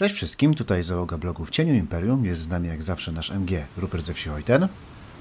Cześć 0.00 0.14
wszystkim, 0.14 0.54
tutaj 0.54 0.82
załoga 0.82 1.18
blogu 1.18 1.44
w 1.44 1.50
Cieniu 1.50 1.74
Imperium. 1.74 2.24
Jest 2.24 2.42
z 2.42 2.48
nami 2.48 2.68
jak 2.68 2.82
zawsze 2.82 3.12
nasz 3.12 3.30
MG, 3.30 3.66
Rupert 3.76 4.04
ze 4.04 4.14
wsi 4.14 4.30
Ojten. 4.30 4.68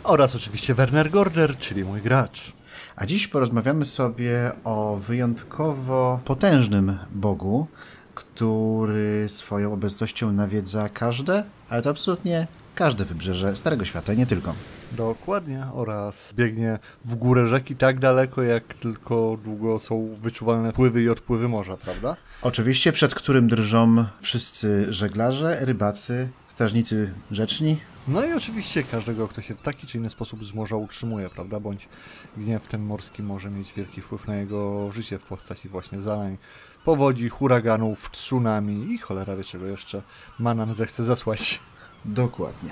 Oraz 0.04 0.36
oczywiście 0.36 0.75
Werner 0.75 1.12
Gorder, 1.12 1.58
czyli 1.58 1.83
mój 1.83 2.01
gracz. 2.01 2.53
A 2.95 3.05
dziś 3.05 3.27
porozmawiamy 3.27 3.85
sobie 3.85 4.51
o 4.63 5.00
wyjątkowo 5.07 6.19
potężnym 6.25 6.97
bogu, 7.11 7.67
który 8.15 9.25
swoją 9.29 9.73
obecnością 9.73 10.32
nawiedza 10.32 10.89
każde, 10.89 11.43
ale 11.70 11.82
to 11.82 11.89
absolutnie 11.89 12.48
każde 12.75 13.05
wybrzeże 13.05 13.55
Starego 13.55 13.86
Świata, 13.86 14.14
nie 14.14 14.25
tylko. 14.25 14.54
Dokładnie, 14.92 15.66
oraz 15.74 16.34
biegnie 16.34 16.80
w 17.05 17.16
górę 17.16 17.48
rzeki 17.48 17.76
tak 17.76 18.00
daleko, 18.00 18.44
jak 18.44 18.74
tylko 18.74 19.38
długo 19.44 19.80
są 19.80 20.16
wyczuwalne 20.22 20.73
pływy 20.73 21.04
i 21.04 21.10
odpływy 21.10 21.50
morza, 21.50 21.78
prawda? 21.78 22.16
Oczywiście, 22.42 22.91
przed 22.91 23.16
którym 23.16 23.48
drżą 23.48 24.05
wszyscy 24.22 24.94
żeglarze, 24.94 25.58
rybacy, 25.62 26.30
strażnicy 26.48 27.13
rzeczni. 27.32 27.77
No 28.08 28.26
i 28.26 28.34
oczywiście 28.34 28.84
każdego, 28.84 29.27
kto 29.27 29.41
się 29.41 29.55
w 29.55 29.62
taki 29.62 29.88
czy 29.88 29.98
inny 29.98 30.10
sposób 30.10 30.46
z 30.46 30.54
morza 30.54 30.76
utrzymuje, 30.76 31.30
prawda? 31.30 31.60
Bądź 31.60 31.90
gniew 32.38 32.68
ten 32.68 32.82
morski 32.82 33.24
może 33.24 33.49
mieć 33.49 33.74
wielki 33.74 34.02
wpływ 34.02 34.27
na 34.27 34.35
jego 34.35 34.91
życie 34.91 35.18
w 35.18 35.24
postaci 35.24 35.70
właśnie 35.70 36.02
zalań, 36.02 36.38
powodzi, 36.85 37.30
huraganów, 37.30 38.12
tsunami 38.12 38.94
i 38.94 38.98
cholera 38.98 39.35
wie 39.35 39.44
czego 39.44 39.66
jeszcze 39.66 40.02
Manan 40.40 40.76
zechce 40.76 41.04
zasłać. 41.04 41.60
Dokładnie. 42.05 42.71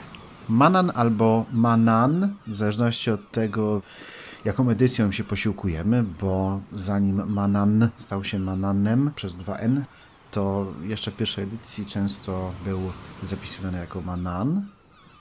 Manan 0.49 0.91
albo 0.95 1.45
Manan, 1.51 2.35
w 2.47 2.55
zależności 2.55 3.11
od 3.11 3.31
tego, 3.31 3.81
jaką 4.45 4.69
edycją 4.69 5.11
się 5.11 5.23
posiłkujemy, 5.23 6.03
bo 6.03 6.61
zanim 6.73 7.33
Manan 7.33 7.89
stał 7.95 8.23
się 8.23 8.39
Mananem 8.39 9.11
przez 9.15 9.35
2N, 9.35 9.81
to 10.31 10.73
jeszcze 10.83 11.11
w 11.11 11.15
pierwszej 11.15 11.43
edycji 11.43 11.85
często 11.85 12.51
był 12.65 12.79
zapisywany 13.23 13.77
jako 13.77 14.01
Manan, 14.01 14.65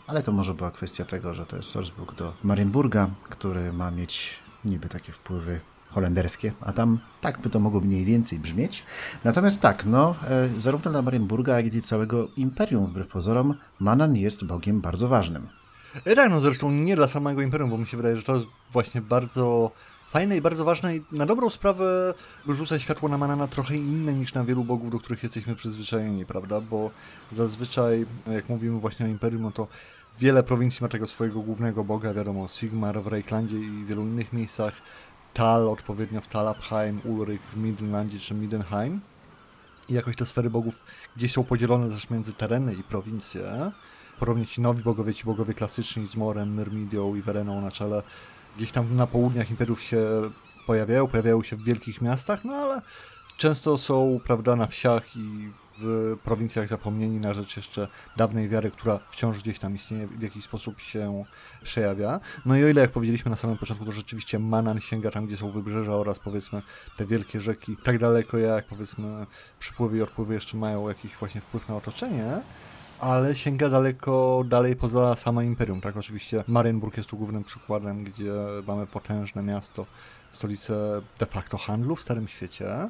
ale 0.07 0.23
to 0.23 0.33
może 0.33 0.55
była 0.55 0.71
kwestia 0.71 1.05
tego, 1.05 1.35
że 1.35 1.47
to 1.47 1.57
jest 1.57 1.69
sourcebook 1.69 2.15
do 2.15 2.35
Marienburga, 2.43 3.11
który 3.29 3.73
ma 3.73 3.91
mieć 3.91 4.39
niby 4.65 4.89
takie 4.89 5.13
wpływy 5.13 5.61
holenderskie, 5.91 6.53
a 6.61 6.73
tam 6.73 6.99
tak 7.21 7.41
by 7.41 7.51
to 7.51 7.61
mogło 7.61 7.81
mniej 7.81 8.05
więcej 8.05 8.39
brzmieć. 8.39 8.85
Natomiast 9.25 9.63
tak, 9.63 9.87
no, 9.87 10.15
e, 10.31 10.49
zarówno 10.61 10.91
dla 10.91 11.03
Marienburga, 11.03 11.61
jak 11.61 11.75
i 11.75 11.83
całego 11.83 12.29
imperium, 12.37 12.87
wbrew 12.87 13.07
pozorom, 13.07 13.55
Manan 13.79 14.17
jest 14.17 14.45
bogiem 14.45 14.81
bardzo 14.81 15.09
ważnym. 15.09 15.49
Tak, 16.05 16.31
no 16.31 16.41
zresztą 16.41 16.71
nie 16.71 16.97
dla 16.97 17.09
samego 17.09 17.43
imperium, 17.43 17.71
bo 17.71 17.79
mi 17.79 17.87
się 17.87 17.97
wydaje, 17.97 18.17
że 18.17 18.23
to 18.23 18.35
jest 18.35 18.47
właśnie 18.73 19.01
bardzo 19.01 19.71
fajne 20.11 20.37
i 20.37 20.41
bardzo 20.41 20.65
ważne 20.65 20.97
i 20.97 21.03
na 21.13 21.27
dobrą 21.27 21.51
sprawę 21.51 22.15
rzuca 22.49 22.79
światło 22.79 23.09
na 23.09 23.19
Manana 23.19 23.47
trochę 23.47 23.77
inne 23.77 24.15
niż 24.15 24.35
na 24.35 24.45
wielu 24.45 24.65
bogów, 24.65 24.91
do 24.91 24.99
których 24.99 25.23
jesteśmy 25.23 25.55
przyzwyczajeni, 25.55 26.27
prawda? 26.27 26.61
Bo 26.61 26.91
zazwyczaj, 27.33 28.07
jak 28.33 28.49
mówimy 28.49 28.81
właśnie 28.81 29.07
o 29.07 29.09
imperium, 29.09 29.43
no 29.43 29.51
to 29.51 29.67
wiele 30.19 30.43
prowincji 30.43 30.83
ma 30.83 30.89
tego 30.89 31.07
swojego 31.07 31.41
głównego 31.41 31.85
boga, 31.85 32.15
wiadomo, 32.15 32.49
Sigmar 32.49 33.03
w 33.03 33.07
Reiklandzie 33.07 33.57
i 33.57 33.85
wielu 33.85 34.03
innych 34.03 34.33
miejscach, 34.33 34.75
Tal 35.37 35.69
odpowiednio 35.69 36.21
w 36.21 36.27
Talabheim, 36.27 37.01
Ulrich 37.05 37.41
w 37.41 37.57
Midlandzie 37.57 38.19
czy 38.19 38.35
Midenheim. 38.35 39.01
I 39.89 39.95
jakoś 39.95 40.17
te 40.17 40.27
sfery 40.27 40.51
bogów 40.51 40.85
gdzieś 41.17 41.33
są 41.33 41.45
podzielone 41.45 41.91
też 41.91 42.11
między 42.11 42.33
tereny 42.33 42.75
i 42.75 42.83
prowincje. 42.83 43.71
Podobnie 44.19 44.47
ci 44.47 44.61
nowi 44.61 44.83
bogowie, 44.83 45.15
ci 45.15 45.25
bogowie 45.25 45.55
klasyczni 45.55 46.07
z 46.07 46.17
Morem, 46.17 46.55
Myrmidią 46.55 47.15
i 47.15 47.23
Wereną 47.23 47.61
na 47.61 47.71
czele, 47.71 48.03
gdzieś 48.57 48.73
tam 48.73 48.97
na 48.97 49.07
południach 49.07 49.51
imperiów 49.51 49.83
się 49.83 50.01
pojawiają, 50.67 51.07
pojawiają 51.07 51.43
się 51.43 51.57
w 51.57 51.65
wielkich 51.65 52.03
miastach, 52.03 52.45
no 52.45 52.55
ale 52.55 52.83
często 53.37 53.79
są, 53.79 54.21
prawda, 54.25 54.57
na 54.57 54.67
wsiach 54.67 55.17
i 55.17 55.51
w 55.79 56.17
prowincjach 56.25 56.69
zapomnieni 56.69 57.21
na 57.21 57.35
rzecz 57.35 57.57
jeszcze 57.57 57.89
dawnej 58.17 58.49
wiary, 58.49 58.71
która 58.71 58.99
wciąż 59.11 59.39
gdzieś 59.39 59.59
tam 59.59 59.75
istnieje, 59.75 60.07
w 60.07 60.23
jakiś 60.23 60.45
sposób 60.45 60.81
się 60.81 61.25
przejawia. 61.63 62.21
No 62.47 62.57
i 62.57 62.65
o 62.65 62.69
ile, 62.69 62.81
jak 62.81 62.91
powiedzieliśmy 62.91 63.31
na 63.31 63.37
samym 63.37 63.59
początku, 63.59 63.85
to 63.85 63.93
rzeczywiście 63.93 64.39
Manan 64.39 64.81
sięga 64.81 65.11
tam, 65.11 65.27
gdzie 65.27 65.37
są 65.37 65.51
wybrzeża 65.51 65.93
oraz 65.93 66.19
powiedzmy 66.19 66.63
te 66.97 67.07
wielkie 67.07 67.41
rzeki, 67.41 67.77
tak 67.85 67.99
daleko 67.99 68.39
jak 68.39 68.67
powiedzmy 68.67 69.27
przypływy 69.59 69.99
i 69.99 70.03
odpływy 70.03 70.35
jeszcze 70.35 70.57
mają 70.57 70.89
jakiś 70.89 71.17
właśnie 71.17 71.41
wpływ 71.41 71.69
na 71.69 71.77
otoczenie, 71.77 72.41
ale 73.01 73.35
sięga 73.35 73.69
daleko 73.69 74.45
dalej 74.49 74.77
poza 74.77 75.17
samo 75.17 75.43
imperium, 75.43 75.81
tak? 75.81 75.97
Oczywiście 75.97 76.45
Marienburg 76.49 76.97
jest 76.97 77.09
tu 77.09 77.17
głównym 77.17 77.45
przykładem, 77.45 78.05
gdzie 78.05 78.33
mamy 78.67 78.87
potężne 78.87 79.43
miasto, 79.43 79.87
stolicę 80.33 81.03
de 81.19 81.27
facto 81.27 81.57
handlu 81.57 81.97
w 81.97 82.01
Starym 82.01 82.29
Świecie, 82.29 82.89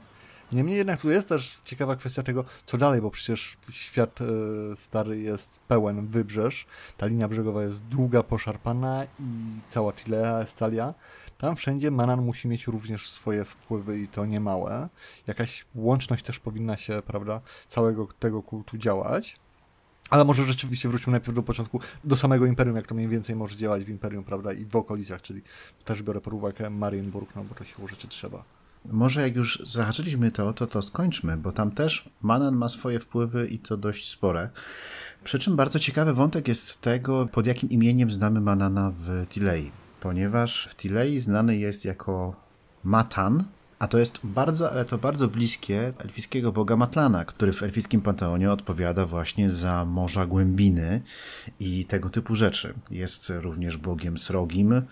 Niemniej 0.52 0.76
jednak 0.76 1.00
tu 1.00 1.10
jest 1.10 1.28
też 1.28 1.58
ciekawa 1.64 1.96
kwestia 1.96 2.22
tego, 2.22 2.44
co 2.66 2.78
dalej, 2.78 3.00
bo 3.00 3.10
przecież 3.10 3.56
świat 3.70 4.20
e, 4.20 4.24
stary 4.76 5.20
jest 5.20 5.58
pełen 5.68 6.06
wybrzeż, 6.06 6.66
ta 6.96 7.06
linia 7.06 7.28
brzegowa 7.28 7.62
jest 7.62 7.82
długa, 7.82 8.22
poszarpana 8.22 9.04
i 9.04 9.60
cała 9.66 9.92
Chilea, 9.92 10.40
Estalia. 10.40 10.94
Tam 11.38 11.56
wszędzie 11.56 11.90
Manan 11.90 12.22
musi 12.22 12.48
mieć 12.48 12.66
również 12.66 13.10
swoje 13.10 13.44
wpływy 13.44 14.00
i 14.00 14.08
to 14.08 14.26
niemałe. 14.26 14.88
Jakaś 15.26 15.64
łączność 15.74 16.24
też 16.24 16.38
powinna 16.38 16.76
się, 16.76 17.02
prawda, 17.06 17.40
całego 17.68 18.08
tego 18.18 18.42
kultu 18.42 18.78
działać. 18.78 19.36
Ale 20.10 20.24
może 20.24 20.44
rzeczywiście 20.44 20.88
wróćmy 20.88 21.10
najpierw 21.10 21.34
do 21.34 21.42
początku, 21.42 21.80
do 22.04 22.16
samego 22.16 22.46
Imperium, 22.46 22.76
jak 22.76 22.86
to 22.86 22.94
mniej 22.94 23.08
więcej 23.08 23.36
może 23.36 23.56
działać 23.56 23.84
w 23.84 23.88
Imperium, 23.88 24.24
prawda, 24.24 24.52
i 24.52 24.64
w 24.64 24.76
okolicach, 24.76 25.22
czyli 25.22 25.42
też 25.84 26.02
biorę 26.02 26.20
pod 26.20 26.34
uwagę 26.34 26.70
Marienburg, 26.70 27.34
no 27.36 27.44
bo 27.44 27.54
to 27.54 27.64
siłą 27.64 27.86
rzeczy 27.86 28.08
trzeba. 28.08 28.44
Może 28.92 29.22
jak 29.22 29.36
już 29.36 29.62
zahaczyliśmy 29.64 30.30
to, 30.30 30.52
to 30.52 30.66
to 30.66 30.82
skończmy, 30.82 31.36
bo 31.36 31.52
tam 31.52 31.70
też 31.70 32.10
Manan 32.22 32.56
ma 32.56 32.68
swoje 32.68 33.00
wpływy 33.00 33.46
i 33.48 33.58
to 33.58 33.76
dość 33.76 34.10
spore. 34.10 34.50
Przy 35.24 35.38
czym 35.38 35.56
bardzo 35.56 35.78
ciekawy 35.78 36.14
wątek 36.14 36.48
jest 36.48 36.80
tego, 36.80 37.28
pod 37.32 37.46
jakim 37.46 37.70
imieniem 37.70 38.10
znamy 38.10 38.40
Manana 38.40 38.92
w 38.98 39.26
Tilei. 39.28 39.70
Ponieważ 40.00 40.68
w 40.70 40.76
Tilei 40.76 41.18
znany 41.18 41.56
jest 41.56 41.84
jako 41.84 42.36
Matan, 42.84 43.44
a 43.78 43.88
to 43.88 43.98
jest 43.98 44.18
bardzo, 44.24 44.70
ale 44.70 44.84
to 44.84 44.98
bardzo 44.98 45.28
bliskie 45.28 45.92
elfickiego 45.98 46.52
boga 46.52 46.76
Matlana, 46.76 47.24
który 47.24 47.52
w 47.52 47.62
elfickim 47.62 48.00
panteonie 48.00 48.52
odpowiada 48.52 49.06
właśnie 49.06 49.50
za 49.50 49.84
morza 49.84 50.26
głębiny 50.26 51.00
i 51.60 51.84
tego 51.84 52.10
typu 52.10 52.34
rzeczy. 52.34 52.74
Jest 52.90 53.32
również 53.40 53.76
bogiem 53.76 54.18
srogim, 54.18 54.82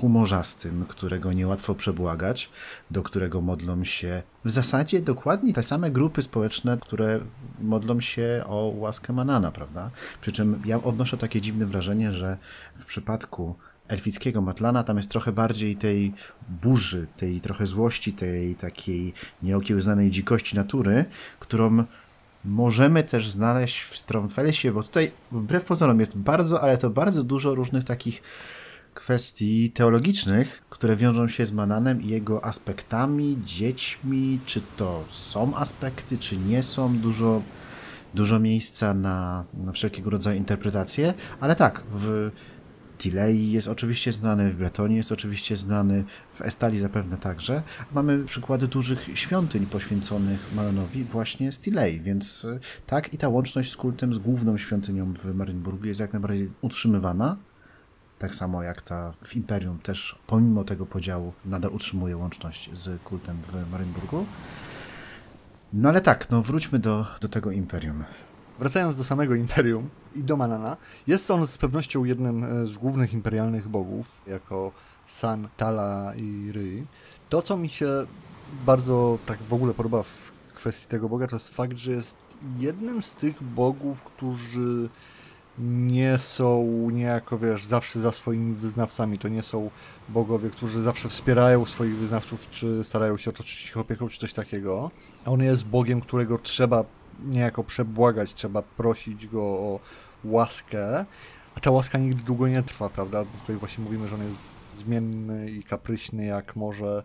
humorzastym, 0.00 0.86
którego 0.88 1.32
niełatwo 1.32 1.74
przebłagać, 1.74 2.50
do 2.90 3.02
którego 3.02 3.40
modlą 3.40 3.84
się 3.84 4.22
w 4.44 4.50
zasadzie 4.50 5.02
dokładnie 5.02 5.52
te 5.52 5.62
same 5.62 5.90
grupy 5.90 6.22
społeczne, 6.22 6.78
które 6.80 7.20
modlą 7.60 8.00
się 8.00 8.42
o 8.46 8.72
łaskę 8.76 9.12
Manana, 9.12 9.52
prawda? 9.52 9.90
Przy 10.20 10.32
czym 10.32 10.62
ja 10.64 10.82
odnoszę 10.82 11.16
takie 11.18 11.40
dziwne 11.40 11.66
wrażenie, 11.66 12.12
że 12.12 12.38
w 12.76 12.84
przypadku 12.84 13.54
elfickiego 13.88 14.40
Matlana 14.40 14.82
tam 14.82 14.96
jest 14.96 15.10
trochę 15.10 15.32
bardziej 15.32 15.76
tej 15.76 16.12
burzy, 16.62 17.06
tej 17.16 17.40
trochę 17.40 17.66
złości, 17.66 18.12
tej 18.12 18.54
takiej 18.54 19.12
nieokiełznanej 19.42 20.10
dzikości 20.10 20.56
natury, 20.56 21.04
którą 21.40 21.84
możemy 22.44 23.02
też 23.02 23.28
znaleźć 23.28 23.82
w 23.82 23.98
Stromfelsie, 23.98 24.72
bo 24.72 24.82
tutaj 24.82 25.10
wbrew 25.32 25.64
pozorom 25.64 26.00
jest 26.00 26.16
bardzo, 26.16 26.62
ale 26.62 26.78
to 26.78 26.90
bardzo 26.90 27.22
dużo 27.22 27.54
różnych 27.54 27.84
takich 27.84 28.22
kwestii 28.94 29.70
teologicznych, 29.70 30.62
które 30.70 30.96
wiążą 30.96 31.28
się 31.28 31.46
z 31.46 31.52
Mananem 31.52 32.02
i 32.02 32.08
jego 32.08 32.44
aspektami, 32.44 33.38
dziećmi, 33.44 34.40
czy 34.46 34.62
to 34.76 35.04
są 35.08 35.56
aspekty, 35.56 36.18
czy 36.18 36.36
nie 36.36 36.62
są, 36.62 36.98
dużo, 36.98 37.42
dużo 38.14 38.40
miejsca 38.40 38.94
na, 38.94 39.44
na 39.54 39.72
wszelkiego 39.72 40.10
rodzaju 40.10 40.38
interpretacje, 40.38 41.14
ale 41.40 41.56
tak, 41.56 41.82
w 41.92 42.30
Tilei 43.02 43.52
jest 43.52 43.68
oczywiście 43.68 44.12
znany, 44.12 44.50
w 44.50 44.56
Bretonii 44.56 44.96
jest 44.96 45.12
oczywiście 45.12 45.56
znany, 45.56 46.04
w 46.34 46.40
Estalii 46.40 46.78
zapewne 46.78 47.16
także. 47.16 47.62
Mamy 47.92 48.24
przykłady 48.24 48.68
dużych 48.68 49.18
świątyń 49.18 49.66
poświęconych 49.66 50.54
Mananowi 50.54 51.04
właśnie 51.04 51.52
z 51.52 51.58
Tilei, 51.58 52.00
więc 52.00 52.46
tak 52.86 53.14
i 53.14 53.18
ta 53.18 53.28
łączność 53.28 53.70
z 53.70 53.76
kultem, 53.76 54.14
z 54.14 54.18
główną 54.18 54.56
świątynią 54.56 55.14
w 55.14 55.34
Marienburgu 55.34 55.86
jest 55.86 56.00
jak 56.00 56.12
najbardziej 56.12 56.48
utrzymywana. 56.60 57.36
Tak 58.18 58.34
samo 58.34 58.62
jak 58.62 58.82
ta 58.82 59.14
w 59.24 59.36
Imperium 59.36 59.78
też, 59.78 60.18
pomimo 60.26 60.64
tego 60.64 60.86
podziału, 60.86 61.32
nadal 61.44 61.72
utrzymuje 61.72 62.16
łączność 62.16 62.70
z 62.72 63.02
kultem 63.02 63.36
w 63.42 63.70
Marienburgu. 63.72 64.26
No 65.72 65.88
ale 65.88 66.00
tak, 66.00 66.30
no 66.30 66.42
wróćmy 66.42 66.78
do, 66.78 67.06
do 67.20 67.28
tego 67.28 67.50
Imperium. 67.50 68.04
Wracając 68.58 68.96
do 68.96 69.04
samego 69.04 69.34
Imperium 69.34 69.88
i 70.16 70.22
do 70.22 70.36
Manana, 70.36 70.76
jest 71.06 71.30
on 71.30 71.46
z 71.46 71.58
pewnością 71.58 72.04
jednym 72.04 72.44
e, 72.44 72.66
z 72.66 72.78
głównych 72.78 73.12
imperialnych 73.12 73.68
bogów, 73.68 74.22
jako 74.26 74.72
San, 75.06 75.48
Tala 75.56 76.12
i 76.16 76.52
Ry. 76.52 76.86
To, 77.28 77.42
co 77.42 77.56
mi 77.56 77.68
się 77.68 78.06
bardzo 78.66 79.18
tak 79.26 79.38
w 79.42 79.54
ogóle 79.54 79.74
podoba 79.74 80.02
w 80.02 80.32
kwestii 80.54 80.88
tego 80.88 81.08
boga, 81.08 81.26
to 81.26 81.36
jest 81.36 81.48
fakt, 81.48 81.76
że 81.76 81.92
jest 81.92 82.16
jednym 82.58 83.02
z 83.02 83.14
tych 83.14 83.42
bogów, 83.42 84.02
którzy 84.02 84.88
nie 85.58 86.18
są 86.18 86.66
niejako, 86.90 87.38
wiesz, 87.38 87.64
zawsze 87.64 88.00
za 88.00 88.12
swoimi 88.12 88.54
wyznawcami. 88.54 89.18
To 89.18 89.28
nie 89.28 89.42
są 89.42 89.70
bogowie, 90.08 90.50
którzy 90.50 90.82
zawsze 90.82 91.08
wspierają 91.08 91.64
swoich 91.64 91.96
wyznawców, 91.96 92.50
czy 92.50 92.84
starają 92.84 93.16
się 93.16 93.30
otoczyć 93.30 93.64
ich 93.64 93.76
opieką, 93.76 94.08
czy 94.08 94.20
coś 94.20 94.32
takiego. 94.32 94.90
On 95.24 95.42
jest 95.42 95.64
Bogiem, 95.64 96.00
którego 96.00 96.38
trzeba 96.38 96.84
niejako 97.24 97.64
przebłagać, 97.64 98.34
trzeba 98.34 98.62
prosić 98.62 99.26
go 99.26 99.42
o 99.42 99.80
łaskę, 100.24 101.04
a 101.54 101.60
ta 101.60 101.70
łaska 101.70 101.98
nigdy 101.98 102.22
długo 102.22 102.48
nie 102.48 102.62
trwa, 102.62 102.88
prawda? 102.88 103.24
Bo 103.24 103.40
tutaj 103.40 103.56
właśnie 103.56 103.84
mówimy, 103.84 104.08
że 104.08 104.14
on 104.14 104.22
jest 104.22 104.36
zmienny 104.76 105.50
i 105.50 105.62
kapryśny 105.62 106.24
jak 106.24 106.56
może 106.56 107.02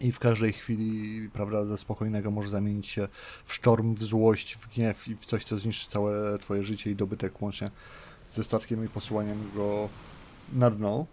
i 0.00 0.12
w 0.12 0.18
każdej 0.18 0.52
chwili, 0.52 1.28
prawda, 1.32 1.66
ze 1.66 1.78
spokojnego 1.78 2.30
może 2.30 2.48
zamienić 2.50 2.86
się 2.86 3.08
w 3.44 3.54
sztorm, 3.54 3.94
w 3.94 4.02
złość, 4.02 4.56
w 4.56 4.74
gniew 4.74 5.08
i 5.08 5.16
w 5.16 5.26
coś, 5.26 5.44
co 5.44 5.58
zniszczy 5.58 5.90
całe 5.90 6.38
twoje 6.38 6.64
życie 6.64 6.90
i 6.90 6.96
dobytek 6.96 7.42
łącznie 7.42 7.70
ze 8.26 8.44
statkiem 8.44 8.84
i 8.84 8.88
posyłaniem 8.88 9.50
go 9.54 9.88
na 10.52 10.70
dno. 10.70 11.06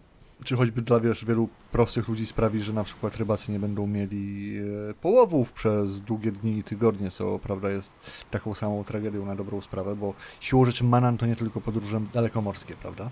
Czy 0.45 0.55
choćby 0.55 0.81
dla 0.81 0.99
wiesz, 0.99 1.25
wielu 1.25 1.49
prostych 1.71 2.07
ludzi 2.07 2.25
sprawi, 2.25 2.61
że 2.61 2.73
na 2.73 2.83
przykład 2.83 3.15
rybacy 3.15 3.51
nie 3.51 3.59
będą 3.59 3.87
mieli 3.87 4.57
e, 4.89 4.93
połowów 4.93 5.53
przez 5.53 5.99
długie 5.99 6.31
dni 6.31 6.57
i 6.57 6.63
tygodnie, 6.63 7.11
co 7.11 7.39
prawda 7.39 7.69
jest 7.69 7.93
taką 8.31 8.55
samą 8.55 8.83
tragedią 8.83 9.25
na 9.25 9.35
dobrą 9.35 9.61
sprawę, 9.61 9.95
bo 9.95 10.13
siłą 10.39 10.65
rzeczy 10.65 10.83
Manan 10.83 11.17
to 11.17 11.25
nie 11.25 11.35
tylko 11.35 11.61
podróże 11.61 12.01
dalekomorskie, 12.13 12.75
prawda? 12.75 13.09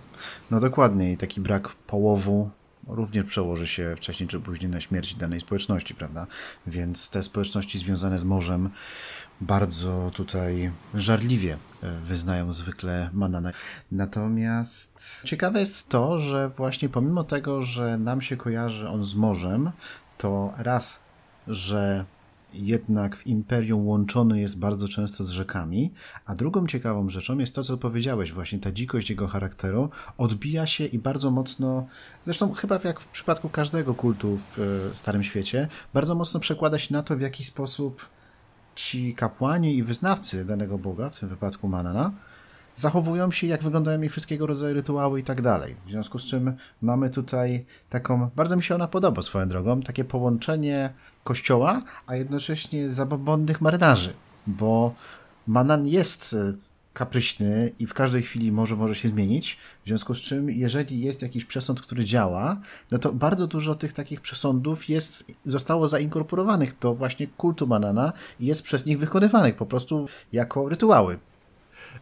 No 0.51 0.59
dokładnie 0.59 1.11
i 1.11 1.17
taki 1.17 1.41
brak 1.41 1.69
połowu 1.69 2.49
również 2.87 3.25
przełoży 3.25 3.67
się 3.67 3.95
wcześniej 3.97 4.29
czy 4.29 4.39
później 4.39 4.71
na 4.71 4.79
śmierć 4.79 5.15
danej 5.15 5.39
społeczności, 5.39 5.95
prawda? 5.95 6.27
Więc 6.67 7.09
te 7.09 7.23
społeczności 7.23 7.79
związane 7.79 8.19
z 8.19 8.23
morzem 8.23 8.69
bardzo 9.41 10.11
tutaj 10.13 10.71
żarliwie 10.93 11.57
e, 11.83 11.99
wyznają 11.99 12.51
zwykle 12.51 13.09
mananę. 13.13 13.53
Natomiast 13.91 14.99
ciekawe 15.23 15.59
jest 15.59 15.89
to, 15.89 16.19
że 16.19 16.49
właśnie 16.49 16.89
pomimo 16.89 17.23
tego, 17.23 17.61
że 17.61 17.97
nam 17.97 18.21
się 18.21 18.37
kojarzy 18.37 18.87
on 18.89 19.03
z 19.03 19.15
morzem, 19.15 19.71
to 20.17 20.53
raz, 20.57 20.99
że 21.47 22.05
jednak 22.53 23.15
w 23.15 23.27
imperium 23.27 23.87
łączony 23.87 24.39
jest 24.39 24.57
bardzo 24.57 24.87
często 24.87 25.23
z 25.23 25.29
rzekami, 25.29 25.91
a 26.25 26.35
drugą 26.35 26.67
ciekawą 26.67 27.09
rzeczą 27.09 27.37
jest 27.37 27.55
to, 27.55 27.63
co 27.63 27.77
powiedziałeś, 27.77 28.33
właśnie 28.33 28.59
ta 28.59 28.71
dzikość 28.71 29.09
jego 29.09 29.27
charakteru 29.27 29.89
odbija 30.17 30.67
się 30.67 30.85
i 30.85 30.99
bardzo 30.99 31.31
mocno, 31.31 31.87
zresztą 32.25 32.53
chyba 32.53 32.79
jak 32.83 32.99
w 32.99 33.07
przypadku 33.07 33.49
każdego 33.49 33.93
kultu 33.93 34.37
w 34.37 34.59
e, 34.59 34.95
Starym 34.95 35.23
Świecie, 35.23 35.67
bardzo 35.93 36.15
mocno 36.15 36.39
przekłada 36.39 36.79
się 36.79 36.93
na 36.93 37.03
to, 37.03 37.17
w 37.17 37.21
jaki 37.21 37.43
sposób 37.43 38.09
ci 38.75 39.15
kapłani 39.15 39.77
i 39.77 39.83
wyznawcy 39.83 40.45
danego 40.45 40.77
Boga, 40.77 41.09
w 41.09 41.19
tym 41.19 41.29
wypadku 41.29 41.67
Manana, 41.67 42.11
zachowują 42.79 43.31
się, 43.31 43.47
jak 43.47 43.63
wyglądają 43.63 44.01
ich 44.01 44.11
wszystkiego 44.11 44.47
rodzaju 44.47 44.73
rytuały 44.73 45.19
i 45.19 45.23
tak 45.23 45.41
dalej. 45.41 45.75
W 45.85 45.91
związku 45.91 46.19
z 46.19 46.25
czym 46.25 46.53
mamy 46.81 47.09
tutaj 47.09 47.65
taką, 47.89 48.29
bardzo 48.35 48.55
mi 48.55 48.63
się 48.63 48.75
ona 48.75 48.87
podoba 48.87 49.21
swoją 49.21 49.47
drogą, 49.47 49.81
takie 49.81 50.03
połączenie 50.03 50.93
kościoła, 51.23 51.81
a 52.07 52.15
jednocześnie 52.15 52.89
zabobonnych 52.89 53.61
marynarzy, 53.61 54.13
bo 54.47 54.93
Manan 55.47 55.87
jest 55.87 56.33
e, 56.33 56.53
kapryśny 56.93 57.71
i 57.79 57.85
w 57.87 57.93
każdej 57.93 58.21
chwili 58.21 58.51
może, 58.51 58.75
może 58.75 58.95
się 58.95 59.09
zmienić, 59.09 59.57
w 59.85 59.87
związku 59.87 60.15
z 60.15 60.21
czym 60.21 60.49
jeżeli 60.49 61.01
jest 61.01 61.21
jakiś 61.21 61.45
przesąd, 61.45 61.81
który 61.81 62.05
działa, 62.05 62.57
no 62.91 62.97
to 62.99 63.13
bardzo 63.13 63.47
dużo 63.47 63.75
tych 63.75 63.93
takich 63.93 64.21
przesądów 64.21 64.89
jest, 64.89 65.31
zostało 65.45 65.87
zainkorporowanych 65.87 66.79
do 66.79 66.93
właśnie 66.93 67.27
kultu 67.27 67.67
Manana 67.67 68.13
i 68.39 68.45
jest 68.45 68.63
przez 68.63 68.85
nich 68.85 68.99
wykonywanych 68.99 69.55
po 69.55 69.65
prostu 69.65 70.07
jako 70.31 70.69
rytuały. 70.69 71.19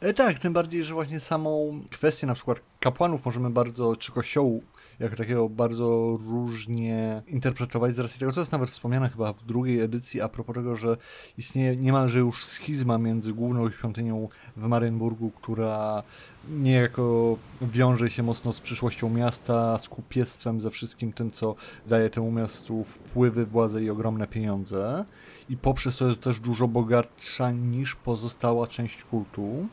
E, 0.02 0.14
tak, 0.14 0.40
tym 0.40 0.54
bardziej, 0.54 0.84
że 0.84 0.94
właśnie 0.94 1.20
samą 1.20 1.82
kwestię 1.92 2.28
na 2.28 2.34
przykład 2.34 2.62
kapłanów 2.80 3.26
możemy 3.26 3.50
bardzo, 3.50 3.96
czy 3.96 4.12
kościołu 4.12 4.64
jako 5.00 5.16
takiego 5.16 5.50
bardzo 5.50 6.18
różnie 6.30 7.22
interpretować 7.28 7.96
z 7.96 8.00
racji 8.00 8.20
tego, 8.20 8.32
co 8.32 8.40
jest 8.40 8.52
nawet 8.52 8.70
wspomniane 8.70 9.10
chyba 9.10 9.34
w 9.34 9.44
drugiej 9.44 9.80
edycji 9.80 10.22
a 10.22 10.30
propos 10.30 10.56
tego, 10.56 10.76
że 10.76 10.98
istnieje 11.38 11.76
niemalże 11.76 12.20
już 12.20 12.46
schizma 12.46 12.98
między 12.98 13.34
główną 13.34 13.72
świątynią 13.72 14.30
w 14.58 14.68
Marienburgu, 14.68 15.32
która 15.32 16.04
niejako 16.50 17.38
wiąże 17.62 18.10
się 18.10 18.24
mocno 18.24 18.54
z 18.54 18.62
przyszłością 18.62 19.10
miasta, 19.10 19.78
z 19.78 19.90
kupiectwem, 19.90 20.62
ze 20.62 20.72
wszystkim 20.72 21.14
tym, 21.14 21.32
co 21.32 21.56
daje 21.88 22.10
temu 22.10 22.32
miastu 22.32 22.84
wpływy, 22.84 23.46
władzę 23.46 23.84
i 23.84 23.90
ogromne 23.90 24.28
pieniądze. 24.28 25.06
I 25.50 25.58
poprzez 25.58 25.98
to 25.98 26.08
jest 26.08 26.22
też 26.22 26.40
dużo 26.40 26.68
bogatsza 26.68 27.52
niż 27.52 27.96
pozostała 27.96 28.68
część 28.68 29.04
kultu. 29.04 29.68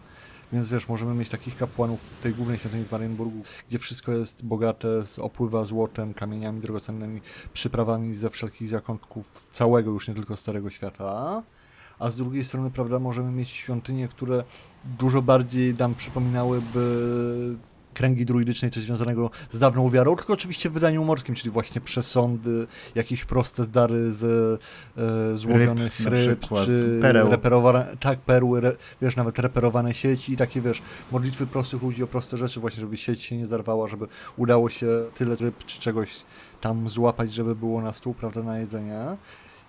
Więc 0.52 0.68
wiesz, 0.68 0.88
możemy 0.88 1.14
mieć 1.14 1.28
takich 1.28 1.56
kapłanów 1.56 2.00
w 2.00 2.22
tej 2.22 2.34
głównej 2.34 2.58
świątyni 2.58 2.84
w 2.84 2.92
Marienburgu, 2.92 3.42
gdzie 3.68 3.78
wszystko 3.78 4.12
jest 4.12 4.44
bogate, 4.44 4.88
opływa 5.18 5.64
złotem, 5.64 6.14
kamieniami 6.14 6.60
drogocennymi, 6.60 7.20
przyprawami 7.52 8.14
ze 8.14 8.30
wszelkich 8.30 8.68
zakątków 8.68 9.44
całego, 9.52 9.90
już 9.90 10.08
nie 10.08 10.14
tylko 10.14 10.36
Starego 10.36 10.70
Świata. 10.70 11.42
A 11.98 12.10
z 12.10 12.16
drugiej 12.16 12.44
strony, 12.44 12.70
prawda, 12.70 12.98
możemy 12.98 13.30
mieć 13.30 13.48
świątynie, 13.48 14.08
które 14.08 14.44
dużo 14.98 15.22
bardziej 15.22 15.74
nam 15.74 15.94
przypominałyby 15.94 17.56
kręgi 17.94 18.26
druidycznej, 18.26 18.70
coś 18.70 18.82
związanego 18.82 19.30
z 19.50 19.58
dawną 19.58 19.88
wiarą, 19.88 20.16
tylko 20.16 20.32
oczywiście 20.32 20.70
w 20.70 20.72
wydaniu 20.72 21.04
morskim, 21.04 21.34
czyli 21.34 21.50
właśnie 21.50 21.80
przesądy, 21.80 22.66
jakieś 22.94 23.24
proste 23.24 23.66
dary 23.66 24.12
z 24.12 24.24
e, 24.98 25.36
złowionych 25.36 26.00
ryb, 26.00 26.08
ryb 26.08 26.38
przykład, 26.40 26.64
czy 26.64 26.98
pereł. 27.02 27.30
reperowane, 27.30 27.96
tak, 28.00 28.18
perły, 28.18 28.58
re, 28.58 28.76
wiesz, 29.02 29.16
nawet 29.16 29.38
reperowane 29.38 29.94
sieci 29.94 30.32
i 30.32 30.36
takie, 30.36 30.60
wiesz, 30.60 30.82
modlitwy 31.12 31.46
prostych 31.46 31.82
ludzi 31.82 32.02
o 32.02 32.06
proste 32.06 32.36
rzeczy 32.36 32.60
właśnie, 32.60 32.80
żeby 32.80 32.96
sieć 32.96 33.22
się 33.22 33.36
nie 33.36 33.46
zarwała, 33.46 33.88
żeby 33.88 34.06
udało 34.36 34.70
się 34.70 34.86
tyle 35.14 35.36
ryb 35.36 35.64
czy 35.66 35.80
czegoś 35.80 36.10
tam 36.60 36.88
złapać, 36.88 37.32
żeby 37.32 37.54
było 37.54 37.82
na 37.82 37.92
stół, 37.92 38.14
prawda, 38.14 38.42
na 38.42 38.58
jedzenie. 38.58 39.00